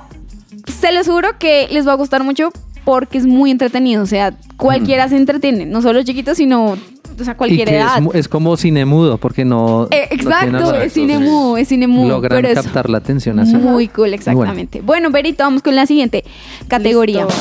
[0.79, 2.51] se los juro que les va a gustar mucho
[2.85, 4.03] porque es muy entretenido.
[4.03, 6.77] O sea, cualquiera se entretiene, no solo chiquitos, sino
[7.19, 8.01] o sea, y cualquier que edad.
[8.13, 9.87] es como cine mudo, porque no.
[9.91, 12.09] Eh, no exacto, nada- es cine mudo, es cine mudo.
[12.09, 13.55] Logran pero es captar la atención así.
[13.55, 14.81] muy cool, exactamente.
[14.81, 16.23] Bueno, Berito, vamos con la siguiente
[16.67, 17.25] categoría.
[17.25, 17.39] Listo.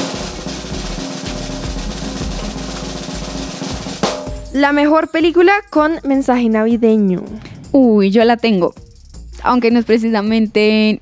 [4.55, 7.23] La mejor película con mensaje navideño.
[7.73, 8.75] Uy, yo la tengo.
[9.43, 11.01] Aunque no es precisamente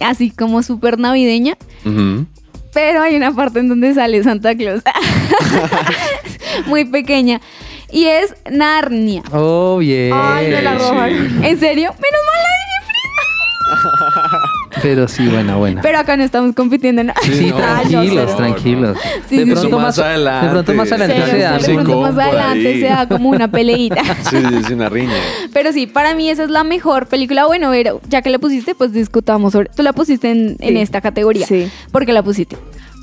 [0.00, 1.56] así como súper navideña,
[2.74, 4.82] pero hay una parte en donde sale Santa Claus.
[6.66, 7.40] muy pequeña.
[7.92, 9.22] Y es Narnia.
[9.32, 10.12] Oh, bien.
[10.14, 11.44] Ay, me la roban.
[11.44, 11.90] ¿En serio?
[11.90, 12.72] Menos mal la dije
[14.82, 15.82] Pero sí, buena, buena.
[15.82, 17.20] Pero acá no estamos compitiendo en nada.
[17.22, 18.98] Sí, no, tranquilos, no, tranquilos.
[19.28, 19.68] Sí, de, pronto sí.
[19.68, 20.46] más, Más adelante.
[20.46, 21.60] de pronto más adelante Sí, se dan.
[21.60, 22.80] de pronto más adelante ahí.
[22.80, 24.02] se da como una peleita.
[24.30, 25.12] Sí, sí, sí, una riña.
[25.52, 27.46] Pero sí, para mí esa es la mejor película.
[27.46, 29.68] Bueno, Vero, ya que la pusiste, pues discutamos sobre.
[29.68, 31.46] Tú la pusiste en, esta categoría.
[31.46, 31.70] Sí.
[31.90, 32.56] ¿Por qué la pusiste?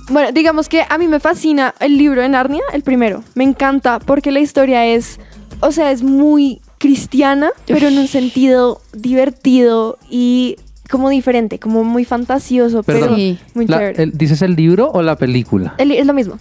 [0.10, 3.24] Bueno, digamos que a mí me fascina el libro de Narnia, el primero.
[3.36, 5.19] Me encanta porque la historia es,
[5.60, 10.56] o sea, es muy cristiana, pero en un sentido divertido y
[10.89, 13.15] como diferente, como muy fantasioso, pero Perdón.
[13.17, 13.38] Sí.
[13.54, 14.04] muy La- chévere.
[14.04, 15.76] el- ¿Dices el libro o la película?
[15.78, 16.38] El- es lo mismo.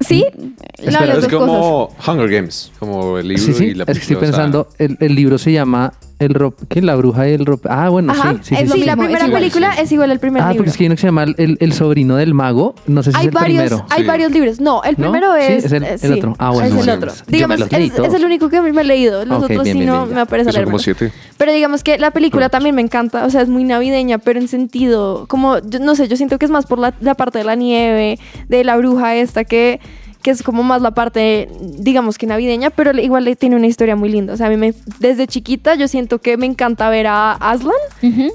[0.00, 0.26] ¿Sí?
[0.36, 1.38] No, las es dos cosas.
[1.38, 4.20] como Hunger Games, como el libro Sí, sí, y la es que estoy película, o
[4.20, 6.80] sea, pensando, el, el libro se llama el ro ¿qué?
[6.80, 7.68] La bruja y el rope.
[7.70, 8.66] Ah, bueno, Ajá, sí, sí, es sí.
[8.68, 8.84] sí, sí.
[8.86, 9.80] la primera es igual, película sí.
[9.82, 10.58] es igual al primer Ah, libro.
[10.58, 12.74] porque es que hay uno que se llama el, el sobrino del mago.
[12.86, 13.86] No sé si hay es el varios, primero.
[13.90, 14.06] hay Sí.
[14.08, 14.60] varios libros.
[14.60, 15.10] No, el ¿No?
[15.12, 16.34] primero Sí, es, es el- el sí, otro.
[16.38, 17.12] Ah, bueno, es el bueno, otro.
[17.26, 19.24] Digamos, es, es el único que me he leído.
[19.26, 20.22] Los otros bien, sí bien, no bien, me ya.
[20.22, 21.12] aparece que son como siete.
[21.36, 24.48] Pero digamos que la película también me encanta, o sea, es muy navideña, pero en
[24.48, 27.44] sentido, como, yo no sé, yo siento que es más por la, la parte de
[27.44, 29.80] la nieve, de la bruja esta, que,
[30.26, 34.08] que es como más la parte, digamos que navideña, pero igual tiene una historia muy
[34.08, 34.32] linda.
[34.32, 37.76] O sea, a mí me, desde chiquita yo siento que me encanta ver a Aslan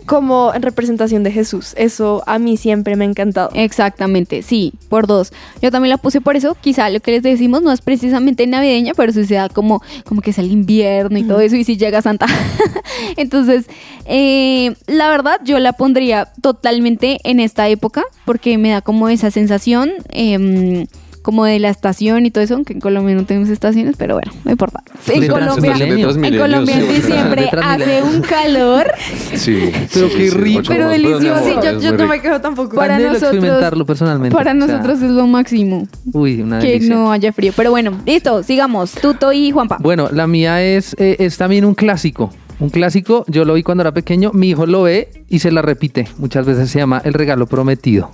[0.06, 1.74] como en representación de Jesús.
[1.76, 3.50] Eso a mí siempre me ha encantado.
[3.56, 5.34] Exactamente, sí, por dos.
[5.62, 6.56] Yo también la puse por eso.
[6.62, 10.22] Quizá lo que les decimos no es precisamente navideña, pero sí se da como, como
[10.22, 12.26] que es el invierno y todo eso, y si llega Santa.
[13.18, 13.66] Entonces,
[14.06, 19.30] eh, la verdad, yo la pondría totalmente en esta época, porque me da como esa
[19.30, 19.92] sensación.
[20.14, 20.86] em,
[21.22, 24.32] como de la estación y todo eso, aunque en Colombia no tenemos estaciones, pero bueno,
[24.44, 24.84] no importa.
[25.08, 28.92] En De Colombia, en Colombia en diciembre hace un calor
[29.36, 29.72] Sí.
[29.94, 30.64] Pero sí, qué rico.
[30.68, 31.44] Pero delicioso.
[31.46, 32.76] Sí, yo- yo no me quejo tampoco.
[32.76, 34.36] Para Anhelo nosotros- experimentarlo personalmente.
[34.36, 35.88] Para o sea, nosotros es lo máximo.
[36.14, 36.96] Uy, una que delicia.
[36.96, 37.54] no haya frío.
[37.56, 38.92] Pero bueno, listo, sigamos.
[38.94, 39.78] Tuto y Juanpa.
[39.80, 42.32] Bueno, la mía es, eh, es también un clásico.
[42.60, 45.62] Un clásico, yo lo vi cuando era pequeño, mi hijo lo ve y se la
[45.64, 46.08] repite.
[46.20, 48.12] Muchas veces se llama El regalo prometido.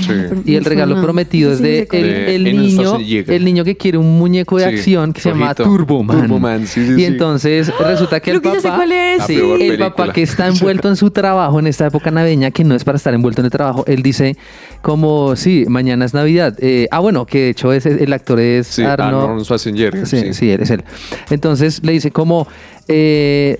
[0.00, 0.12] Sí.
[0.46, 4.64] Y el regalo prometido es de el, niño, el niño que quiere un muñeco de
[4.64, 5.64] Sí, acción que se llama rojito.
[5.64, 6.20] Turboman.
[6.22, 7.04] Turboman, sí, sí, y sí.
[7.04, 9.18] entonces resulta que el Creo que papá, cuál es.
[9.18, 12.50] La sí, peor el papá que está envuelto en su trabajo en esta época navideña,
[12.50, 14.36] que no es para estar envuelto en el trabajo, él dice
[14.80, 16.56] como, sí, mañana es Navidad.
[16.60, 19.24] Eh, ah, bueno, que de hecho es, el actor es Sí, Arnold.
[19.24, 20.06] Arnold Schwarzenegger.
[20.06, 20.84] Sí, sí, él es él.
[21.30, 22.46] Entonces le dice como,
[22.88, 23.58] eh,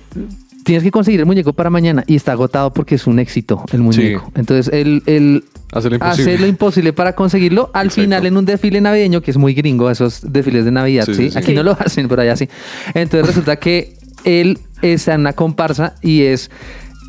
[0.63, 3.81] tienes que conseguir el muñeco para mañana y está agotado porque es un éxito el
[3.81, 4.31] muñeco.
[4.35, 5.43] Entonces él, él
[5.73, 6.31] Hace lo imposible.
[6.33, 7.69] hace lo imposible para conseguirlo.
[7.73, 8.01] Al Exacto.
[8.03, 11.13] final en un desfile navideño, que es muy gringo, esos desfiles de Navidad, ¿sí?
[11.13, 11.37] Sí, sí, sí.
[11.37, 11.53] Aquí Sí.
[11.55, 12.47] no lo hacen, pero allá sí.
[12.93, 16.49] Entonces resulta que él está en una comparsa y es...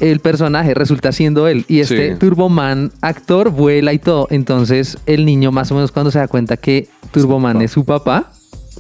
[0.01, 2.19] El personaje resulta siendo él y este Sí.
[2.19, 4.27] Turboman actor vuela y todo.
[4.31, 8.33] Entonces el niño más o menos cuando se da cuenta que Turboman es su papá,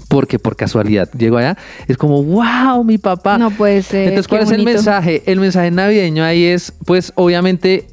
[0.09, 3.38] porque por casualidad llegó allá, es como, wow, mi papá.
[3.38, 4.09] No puede ser.
[4.09, 5.23] Entonces, qué ¿cuál es el mensaje?
[5.27, 7.87] El mensaje navideño ahí es, pues, obviamente,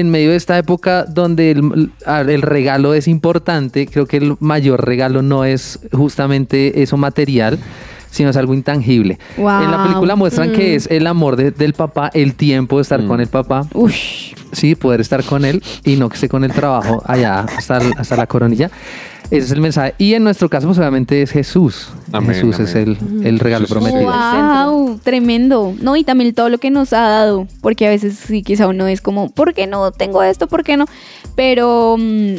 [0.00, 1.90] en medio de esta época donde el,
[2.28, 7.58] el regalo es importante, creo que el mayor regalo no es justamente eso material,
[8.10, 9.18] sino es algo intangible.
[9.36, 9.62] Wow.
[9.64, 13.02] En la película muestran que es el amor de- del papá, el tiempo de estar
[13.02, 13.06] Mm.
[13.08, 14.34] con el papá, Ush.
[14.52, 18.16] sí, poder estar con él y no que esté con el trabajo allá hasta, hasta
[18.16, 18.70] la coronilla.
[19.32, 19.94] Ese es el mensaje.
[19.96, 21.88] Y en nuestro caso, pues obviamente es Jesús.
[22.12, 24.02] Amén, Jesús es el, el regalo prometido.
[24.02, 25.74] Wow, tremendo.
[25.80, 28.86] No, y también todo lo que nos ha dado, porque a veces sí, quizá uno
[28.86, 30.48] es como, ¿por qué no tengo esto?
[30.48, 30.84] ¿Por qué no?
[31.34, 32.34] Pero mm,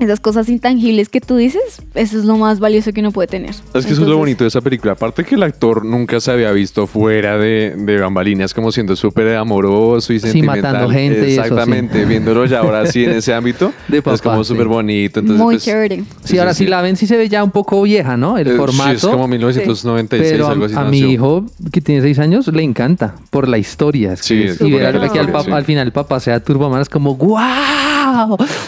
[0.00, 1.62] esas cosas intangibles que tú dices,
[1.94, 3.50] eso es lo más valioso que uno puede tener.
[3.74, 4.92] Es que eso es lo bonito de esa película.
[4.92, 9.36] Aparte que el actor nunca se había visto fuera de, de bambalinas como siendo súper
[9.36, 10.62] amoroso y Sí, sentimental.
[10.74, 11.48] matando gente y eso, sí.
[11.48, 12.04] Exactamente.
[12.04, 13.72] Viéndolo ya ahora sí en ese ámbito.
[13.88, 14.48] De es papá, como sí.
[14.48, 15.20] súper bonito.
[15.20, 16.04] Entonces, Muy pues, chévere.
[16.24, 18.38] Sí, ahora si la ven, sí se ve ya un poco vieja, ¿no?
[18.38, 18.90] El eh, formato.
[18.90, 20.74] Sí, es como 1996, pero a, algo así.
[20.76, 24.14] a mi hijo, que tiene seis años, le encanta por la historia.
[24.14, 25.50] Es Sí, que- es y ver que al, sí.
[25.50, 27.38] al final el papá sea Turboman es como ¡Wow!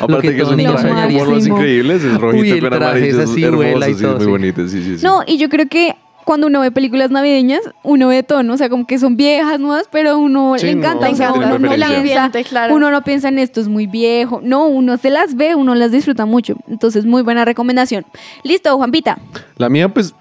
[0.00, 0.56] Aparte que, es todo un
[1.30, 1.56] máximo.
[1.56, 4.16] increíbles, es rojito Uy, el con amarillo, es es así, hermoso, y sí, todo, es
[4.18, 4.30] muy sí.
[4.30, 5.04] bonito, sí, sí, sí.
[5.06, 8.68] No, y yo creo que cuando uno ve películas navideñas, uno ve tono, o sea,
[8.68, 11.46] como que son viejas, nuevas, pero uno Sí, le no, encanta, no o sea, uno
[11.46, 11.88] no preferencia.
[12.02, 12.74] piensa, Ambiente, claro.
[12.76, 15.90] uno no piensa en esto es muy viejo, no, uno se las ve, uno las
[15.90, 18.04] disfruta mucho, entonces muy buena recomendación.
[18.44, 19.18] Listo, Juanpita.
[19.56, 20.14] La mía, pues,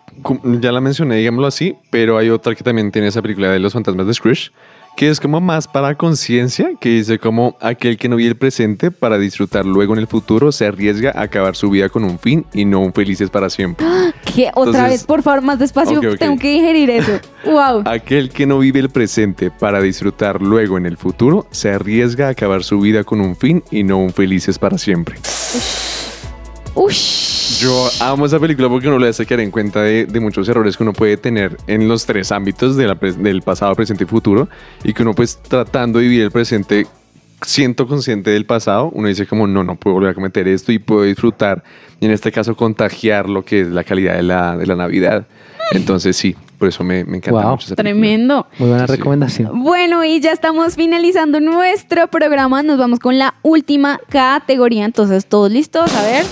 [0.60, 3.74] ya la mencioné, digámoslo así, pero hay otra que también tiene esa película de los
[3.74, 4.52] fantasmas de Scrooge,
[5.02, 8.92] que es como más para conciencia, que dice como aquel que no vive el presente
[8.92, 12.46] para disfrutar luego en el futuro se arriesga a acabar su vida con un fin
[12.54, 13.84] y no un felices para siempre.
[14.36, 17.14] Que otra Entonces- vez, por favor, más despacio, tengo que digerir eso.
[17.44, 17.82] Wow.
[17.86, 22.30] Aquel que no vive el presente para disfrutar luego en el futuro se arriesga a
[22.30, 25.16] acabar su vida con un fin y no un felices para siempre.
[26.76, 27.60] Ush.
[27.62, 30.78] Yo amo esa película porque uno le hace caer en cuenta de, de muchos errores
[30.78, 34.48] que uno puede tener en los tres ámbitos de la del pasado, presente y futuro
[34.84, 36.88] y que uno pues tratando de vivir el presente
[37.44, 40.78] siento consciente del pasado, uno dice como, no, no puedo volver a cometer esto y
[40.78, 41.64] puedo disfrutar,
[42.00, 45.26] y en este caso contagiar lo que es la calidad de la, de la Navidad.
[45.72, 47.50] Entonces sí, por eso me, me encanta Wow.
[47.52, 47.76] mucho esa.
[47.76, 48.46] Tremendo.
[48.60, 48.94] Muy buena Sí.
[48.94, 49.64] recomendación.
[49.64, 52.62] Bueno, y ya estamos finalizando nuestro programa.
[52.62, 54.86] Nos vamos con la última categoría.
[54.86, 55.92] Entonces, todos listos.
[55.96, 56.26] A ver.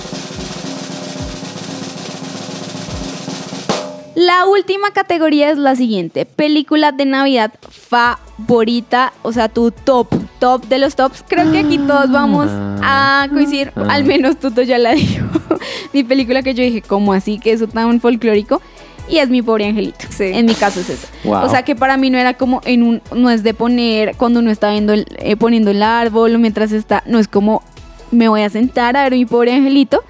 [4.19, 6.25] La última categoría es la siguiente.
[6.25, 9.13] Película de Navidad favorita.
[9.21, 10.09] O sea, tu top.
[10.39, 11.23] Top de los tops.
[11.25, 13.71] Creo que aquí todos vamos a coincidir.
[13.77, 13.85] Ah.
[13.91, 15.25] Al menos Tuto ya la dijo.
[15.93, 17.39] mi película que yo dije, ¿cómo así?
[17.39, 18.61] Que eso tan folclórico.
[19.07, 20.05] Y es mi pobre angelito.
[20.09, 20.25] Sí.
[20.25, 21.07] En mi caso es eso.
[21.23, 21.45] Wow.
[21.45, 24.41] O sea que para mí no era como en un, no es de poner cuando
[24.41, 27.63] uno está viendo el, eh, poniendo el árbol o mientras está, no es como
[28.11, 30.03] me voy a sentar a ver mi pobre angelito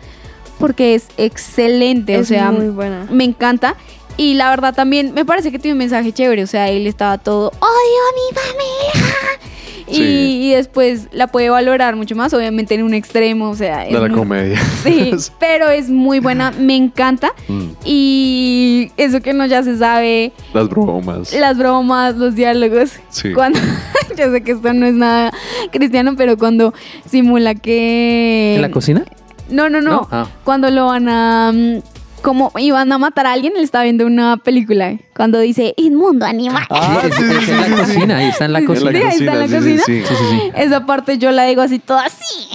[0.60, 3.08] porque es excelente, o sea, muy buena.
[3.10, 3.76] me encanta
[4.20, 7.18] y la verdad también me parece que tiene un mensaje chévere, o sea, él estaba
[7.18, 9.40] todo odio a mi familia
[9.88, 10.40] y, Sí.
[10.44, 14.00] y después la puede valorar mucho más, obviamente en un extremo, o sea, es De
[14.00, 14.60] la muy- comedia.
[14.84, 20.32] Sí, pero es muy buena, me encanta Mm, y eso que no ya se sabe
[20.54, 21.34] Las bromas.
[21.34, 22.92] las bromas, los diálogos.
[23.10, 23.32] Sí.
[23.34, 23.58] Cuando,
[24.18, 25.32] yo sé que esto no es nada
[25.72, 26.74] cristiano, pero cuando
[27.10, 28.54] simula que...
[28.58, 29.04] ¿En la cocina?
[29.50, 29.92] No, no, no.
[29.92, 30.08] ¿No?
[30.12, 30.28] Ah.
[30.44, 31.52] Cuando lo van a...
[31.52, 31.80] mm,
[32.22, 34.98] Como iban a matar a alguien, él está viendo una película.
[35.16, 36.64] Cuando dice, inmundo animal.
[36.70, 37.76] Ah, es, sí, en la sí, sí.
[37.78, 38.92] cocina, ahí está en la cocina.
[38.92, 39.82] sí, ahí está en la sí, sí, cocina.
[39.86, 40.02] sí.
[40.06, 40.52] Sí, sí, sí.
[40.56, 42.50] Esa parte yo la digo así, toda así.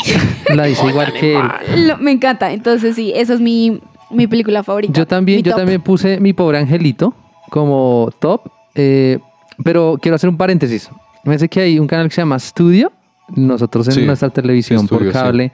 [0.54, 1.88] La dice igual que él.
[1.88, 2.52] Lo- me encanta.
[2.52, 4.92] Entonces, sí, esa es mi, mi película favorita.
[4.92, 5.60] Yo también, yo top.
[5.60, 7.14] también puse mi pobre angelito
[7.50, 8.42] como top,
[8.74, 9.18] eh,
[9.64, 10.90] pero quiero hacer un paréntesis.
[11.24, 12.92] Me parece que hay un canal que se llama Studio,
[13.34, 15.12] nosotros en Sí, nuestra televisión Studio, por sí.
[15.12, 15.52] cable,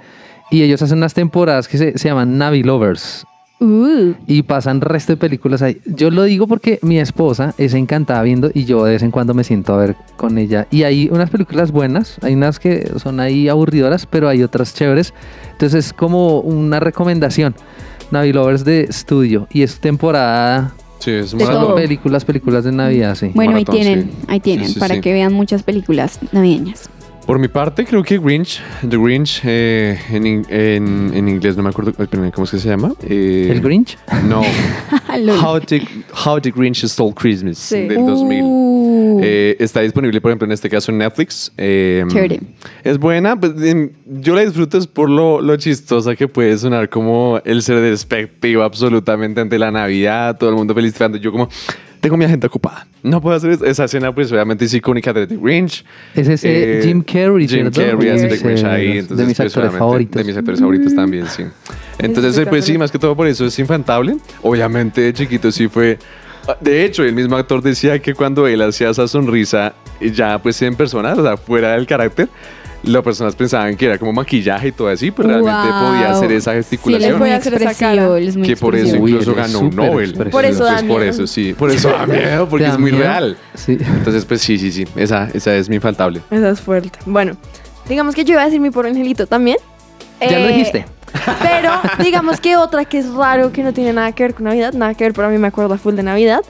[0.50, 3.24] y ellos hacen unas temporadas que se, se llaman Navi Lovers.
[3.60, 5.80] Uh, Y pasan resto de películas ahí.
[5.84, 9.34] Yo lo digo porque mi esposa es encantada viendo y yo de vez en cuando
[9.34, 10.66] me siento a ver con ella.
[10.70, 15.12] Y hay unas películas buenas, hay unas que son ahí aburridoras, pero hay otras chéveres.
[15.52, 17.54] Entonces es como una recomendación.
[18.10, 19.46] Navi Lovers de estudio.
[19.52, 21.74] Y es temporada Sí, es De todo.
[21.74, 23.30] películas, películas de Navidad, sí.
[23.34, 24.16] bueno, ahí tienen, sí.
[24.28, 25.00] ahí tienen, Sí, sí, para sí.
[25.00, 26.90] que vean muchas películas navideñas.
[27.30, 31.62] Por mi parte, creo que Grinch, The Grinch, eh, en, in- en, en inglés no
[31.62, 31.92] me acuerdo
[32.32, 32.92] cómo es que se llama.
[33.08, 33.96] Eh, ¿El Grinch?
[34.28, 34.42] No.
[35.16, 35.38] Lol.
[35.40, 35.80] How the,
[36.26, 37.86] How the Grinch Stole Christmas Sí.
[37.86, 38.42] del 2000.
[38.42, 41.52] Uh, Eh, está disponible, por ejemplo, en este caso en Netflix.
[41.56, 42.04] Eh.
[42.82, 43.52] Es buena, pues,
[44.06, 48.64] yo la disfruto es por lo, lo chistosa que puede sonar como el ser despectivo
[48.64, 50.96] absolutamente ante la Navidad, todo el mundo feliz.
[51.20, 51.48] Yo como,
[52.00, 52.86] tengo mi agenda ocupada.
[53.02, 53.64] No puedo hacer eso.
[53.64, 55.84] Esa escena, pues obviamente es icónica de The Grinch.
[56.14, 57.70] Es ese Eh, Jim Carrey, Jim.
[57.70, 58.92] Carrey hace The Grinch ahí.
[58.94, 60.16] de Entonces, mis pues, actores obviamente, favoritos.
[60.16, 61.44] De mis actores favoritos también, sí.
[61.98, 64.16] Entonces, pues sí, más que todo por eso es infantable.
[64.42, 65.98] Obviamente, de chiquito sí fue...
[66.60, 70.74] De hecho, el mismo actor decía que cuando él hacía esa sonrisa, ya pues en
[70.74, 72.28] persona, o sea, fuera del carácter,
[72.82, 75.86] las personas pensaban que era como maquillaje y todo así, pero realmente Wow.
[75.92, 77.10] podía hacer esa Sí, gesticulación.
[77.12, 78.18] muy Puede hacer esa cara.
[78.18, 78.96] es muy que por eso.
[78.98, 80.08] Uy, incluso ganó un Nobel.
[80.10, 80.30] expresivo.
[80.30, 81.10] Por eso da Entonces, por miedo.
[81.12, 83.04] eso sí, por eso da miedo, porque ¿Te es da muy miedo?
[83.04, 83.36] real.
[83.54, 83.76] Sí.
[83.80, 86.20] Entonces, pues sí, sí, sí, esa, esa es mi infaltable.
[86.30, 86.98] Esa es fuerte.
[87.06, 87.36] Bueno,
[87.88, 89.58] digamos que yo iba a decir mi pobre angelito también.
[90.20, 90.86] Ya lo Eh, dijiste.
[91.42, 91.72] Pero
[92.04, 94.94] digamos que otra que es raro, que no tiene nada que ver con Navidad, nada
[94.94, 96.40] que ver, pero a mí me acuerda full de Navidad,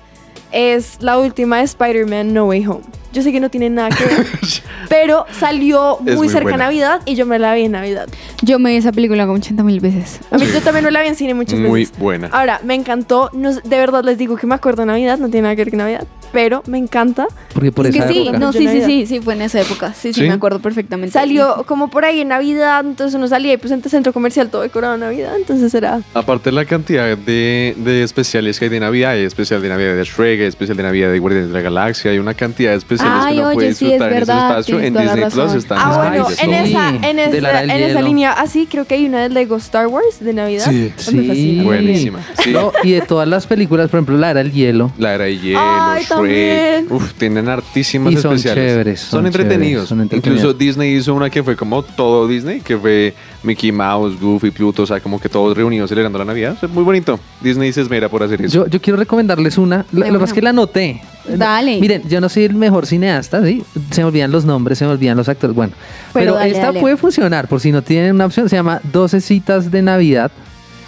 [0.52, 2.82] es la última de Spider-Man No Way Home.
[3.12, 4.26] Yo sé que no tiene nada que ver,
[4.88, 6.64] pero salió muy muy cerca a buena.
[6.66, 8.08] Navidad y yo me la vi en Navidad.
[8.42, 10.20] Yo me vi esa película como 80 mil veces.
[10.30, 11.98] A mí yo también me la vi en cine muchas Muy veces.
[11.98, 12.28] buena.
[12.32, 15.42] Ahora, me encantó, no de verdad les digo que me acuerdo de Navidad, no tiene
[15.42, 17.26] nada que ver con Navidad, pero me encanta.
[17.54, 18.38] Porque por es que esa sí, época.
[18.38, 19.92] no, Yo sí, sí, sí, sí, fue en esa época.
[19.94, 20.28] Sí, sí, ¿Sí?
[20.28, 21.12] me acuerdo perfectamente.
[21.12, 24.48] Salió como por ahí en Navidad, entonces uno salía y pues en el centro comercial
[24.50, 26.00] todo decorado en Navidad, entonces era...
[26.14, 30.04] Aparte la cantidad de, de especiales que hay de Navidad, hay especial de Navidad de
[30.04, 33.16] Shrek, hay especial de Navidad de Guardianes de la Galaxia, hay una cantidad de especiales
[33.24, 34.80] Ay, que uno oye, puede sí, es disfrutar en ese espacio.
[34.80, 36.44] En Disney Plus están Ah, Ay, bueno, sí.
[36.44, 39.28] en esa, en, De esa, del en esa línea así, creo que hay una de
[39.30, 40.66] Lego Star Wars de Navidad.
[40.70, 40.92] Sí.
[40.96, 41.60] Sí.
[41.64, 42.20] Buenísima.
[42.42, 42.50] Sí.
[42.52, 44.92] No, y de todas las películas, por ejemplo, la era el hielo.
[44.98, 46.86] La era de hielo, Ay, también.
[46.90, 48.70] Uf, tienen hartísimas Y son especiales.
[48.72, 49.62] chéveres, Son, son entretenidos.
[49.62, 50.38] chéveres, son entretenidos.
[50.40, 54.82] Incluso Disney hizo una que fue como todo Disney, que fue Mickey Mouse, Goofy, Pluto,
[54.82, 56.56] o sea, como que todos reunidos celebrando la Navidad.
[56.62, 57.18] Es muy bonito.
[57.40, 58.54] Disney se esmera por hacer eso.
[58.54, 59.84] Yo, yo quiero recomendarles una.
[59.92, 60.18] Lo, lo que una.
[60.20, 61.00] pasa es que la anoté.
[61.36, 61.78] Dale.
[61.80, 63.62] Miren, yo no soy el mejor cineasta, ¿sí?
[63.90, 65.54] Se me olvidan los nombres, se me olvidan los actores.
[65.54, 65.72] Bueno,
[66.12, 66.80] Pero pero, dale, esta dale.
[66.80, 68.48] puede funcionar por si no tienen una opción.
[68.48, 70.30] Se llama 12 citas de Navidad.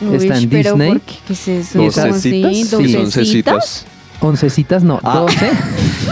[0.00, 0.88] Uy, está en pero Disney.
[0.88, 1.14] ¿por qué?
[1.28, 1.78] ¿Qué es eso?
[1.80, 2.30] ¿Doce ¿Cómo así?
[2.30, 2.52] citas?
[2.56, 3.86] Sí, ¿Doce once citas.
[4.24, 5.18] 11 citas, no, Ah.
[5.18, 5.50] 12.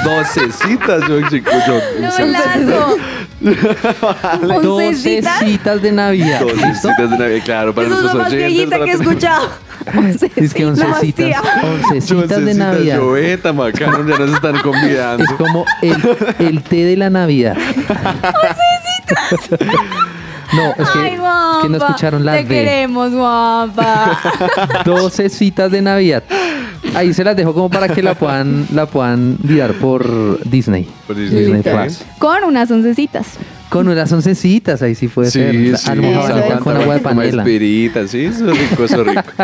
[0.05, 1.79] 12 citas, yo, chico, yo.
[2.01, 2.97] No, Lazo.
[3.43, 5.39] 11 12 citas.
[5.45, 6.41] citas de Navidad.
[6.41, 6.89] 12 ¿Listo?
[6.89, 8.53] citas de Navidad, claro, para Eso es lo nuestros más oyentes.
[8.53, 9.49] viejita para que he escuchado.
[10.37, 11.25] Es que 11 La más citas.
[11.27, 11.43] tía.
[11.63, 12.97] 11 citas 12 de Navidad.
[12.99, 15.25] Lloveta, macano, ya nos están convidando.
[15.25, 17.57] Es como el, el té de la Navidad.
[20.53, 21.19] No, es que, Ay,
[21.63, 24.19] que no escucharon la Te queremos, guapa.
[24.85, 26.25] 12 citas de Navidad.
[26.95, 30.87] Ahí se las dejo como para que la puedan, la puedan mirar por Disney.
[31.07, 31.63] Por Disney.
[31.63, 32.03] Plus.
[32.19, 33.27] Con unas oncecitas.
[33.69, 35.53] Con unas oncecitas, ahí sí puede ser.
[35.53, 35.91] Sí, sí.
[35.91, 36.61] A lo mejor Eso agua es.
[36.61, 37.43] con agua de panela.
[37.43, 39.23] espirita, sí, eso es rico, eso es rico.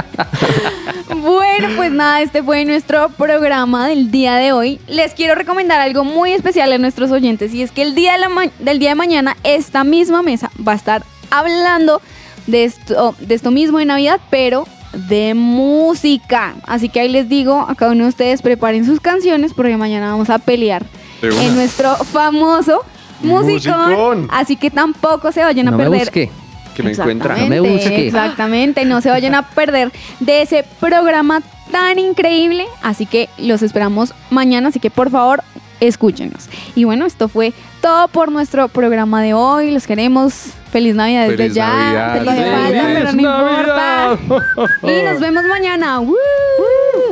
[1.22, 4.80] Bueno, pues nada, este fue nuestro programa del día de hoy.
[4.86, 8.18] Les quiero recomendar algo muy especial a nuestros oyentes y es que el día de
[8.18, 12.00] la ma- del día de mañana esta misma mesa va a estar hablando
[12.46, 16.54] de esto, de esto mismo de Navidad, pero de música.
[16.66, 20.10] Así que ahí les digo a cada uno de ustedes preparen sus canciones porque mañana
[20.10, 20.84] vamos a pelear
[21.22, 22.82] en nuestro famoso
[23.22, 23.90] musicón.
[23.90, 24.28] Musicón.
[24.30, 26.30] Así que tampoco se vayan a No me perder busque.
[26.74, 27.36] Que me encuentra.
[27.36, 28.06] No me busque.
[28.06, 32.66] Exactamente, no se vayan a perder de ese programa tan increíble.
[32.82, 35.42] Así que los esperamos mañana, así que por favor
[35.80, 36.48] escúchenos.
[36.74, 39.70] Y bueno, esto fue todo por nuestro programa de hoy.
[39.70, 40.50] Los queremos.
[40.76, 41.68] Feliz Navidad desde Feliz ya.
[41.68, 42.18] Navidad.
[42.18, 44.92] Te lo hace Feliz falta, pero no importa.
[44.92, 46.00] Y nos vemos mañana.
[46.00, 46.16] ¡Woo!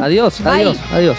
[0.02, 0.52] Adiós, Bye.
[0.52, 1.18] adiós, adiós.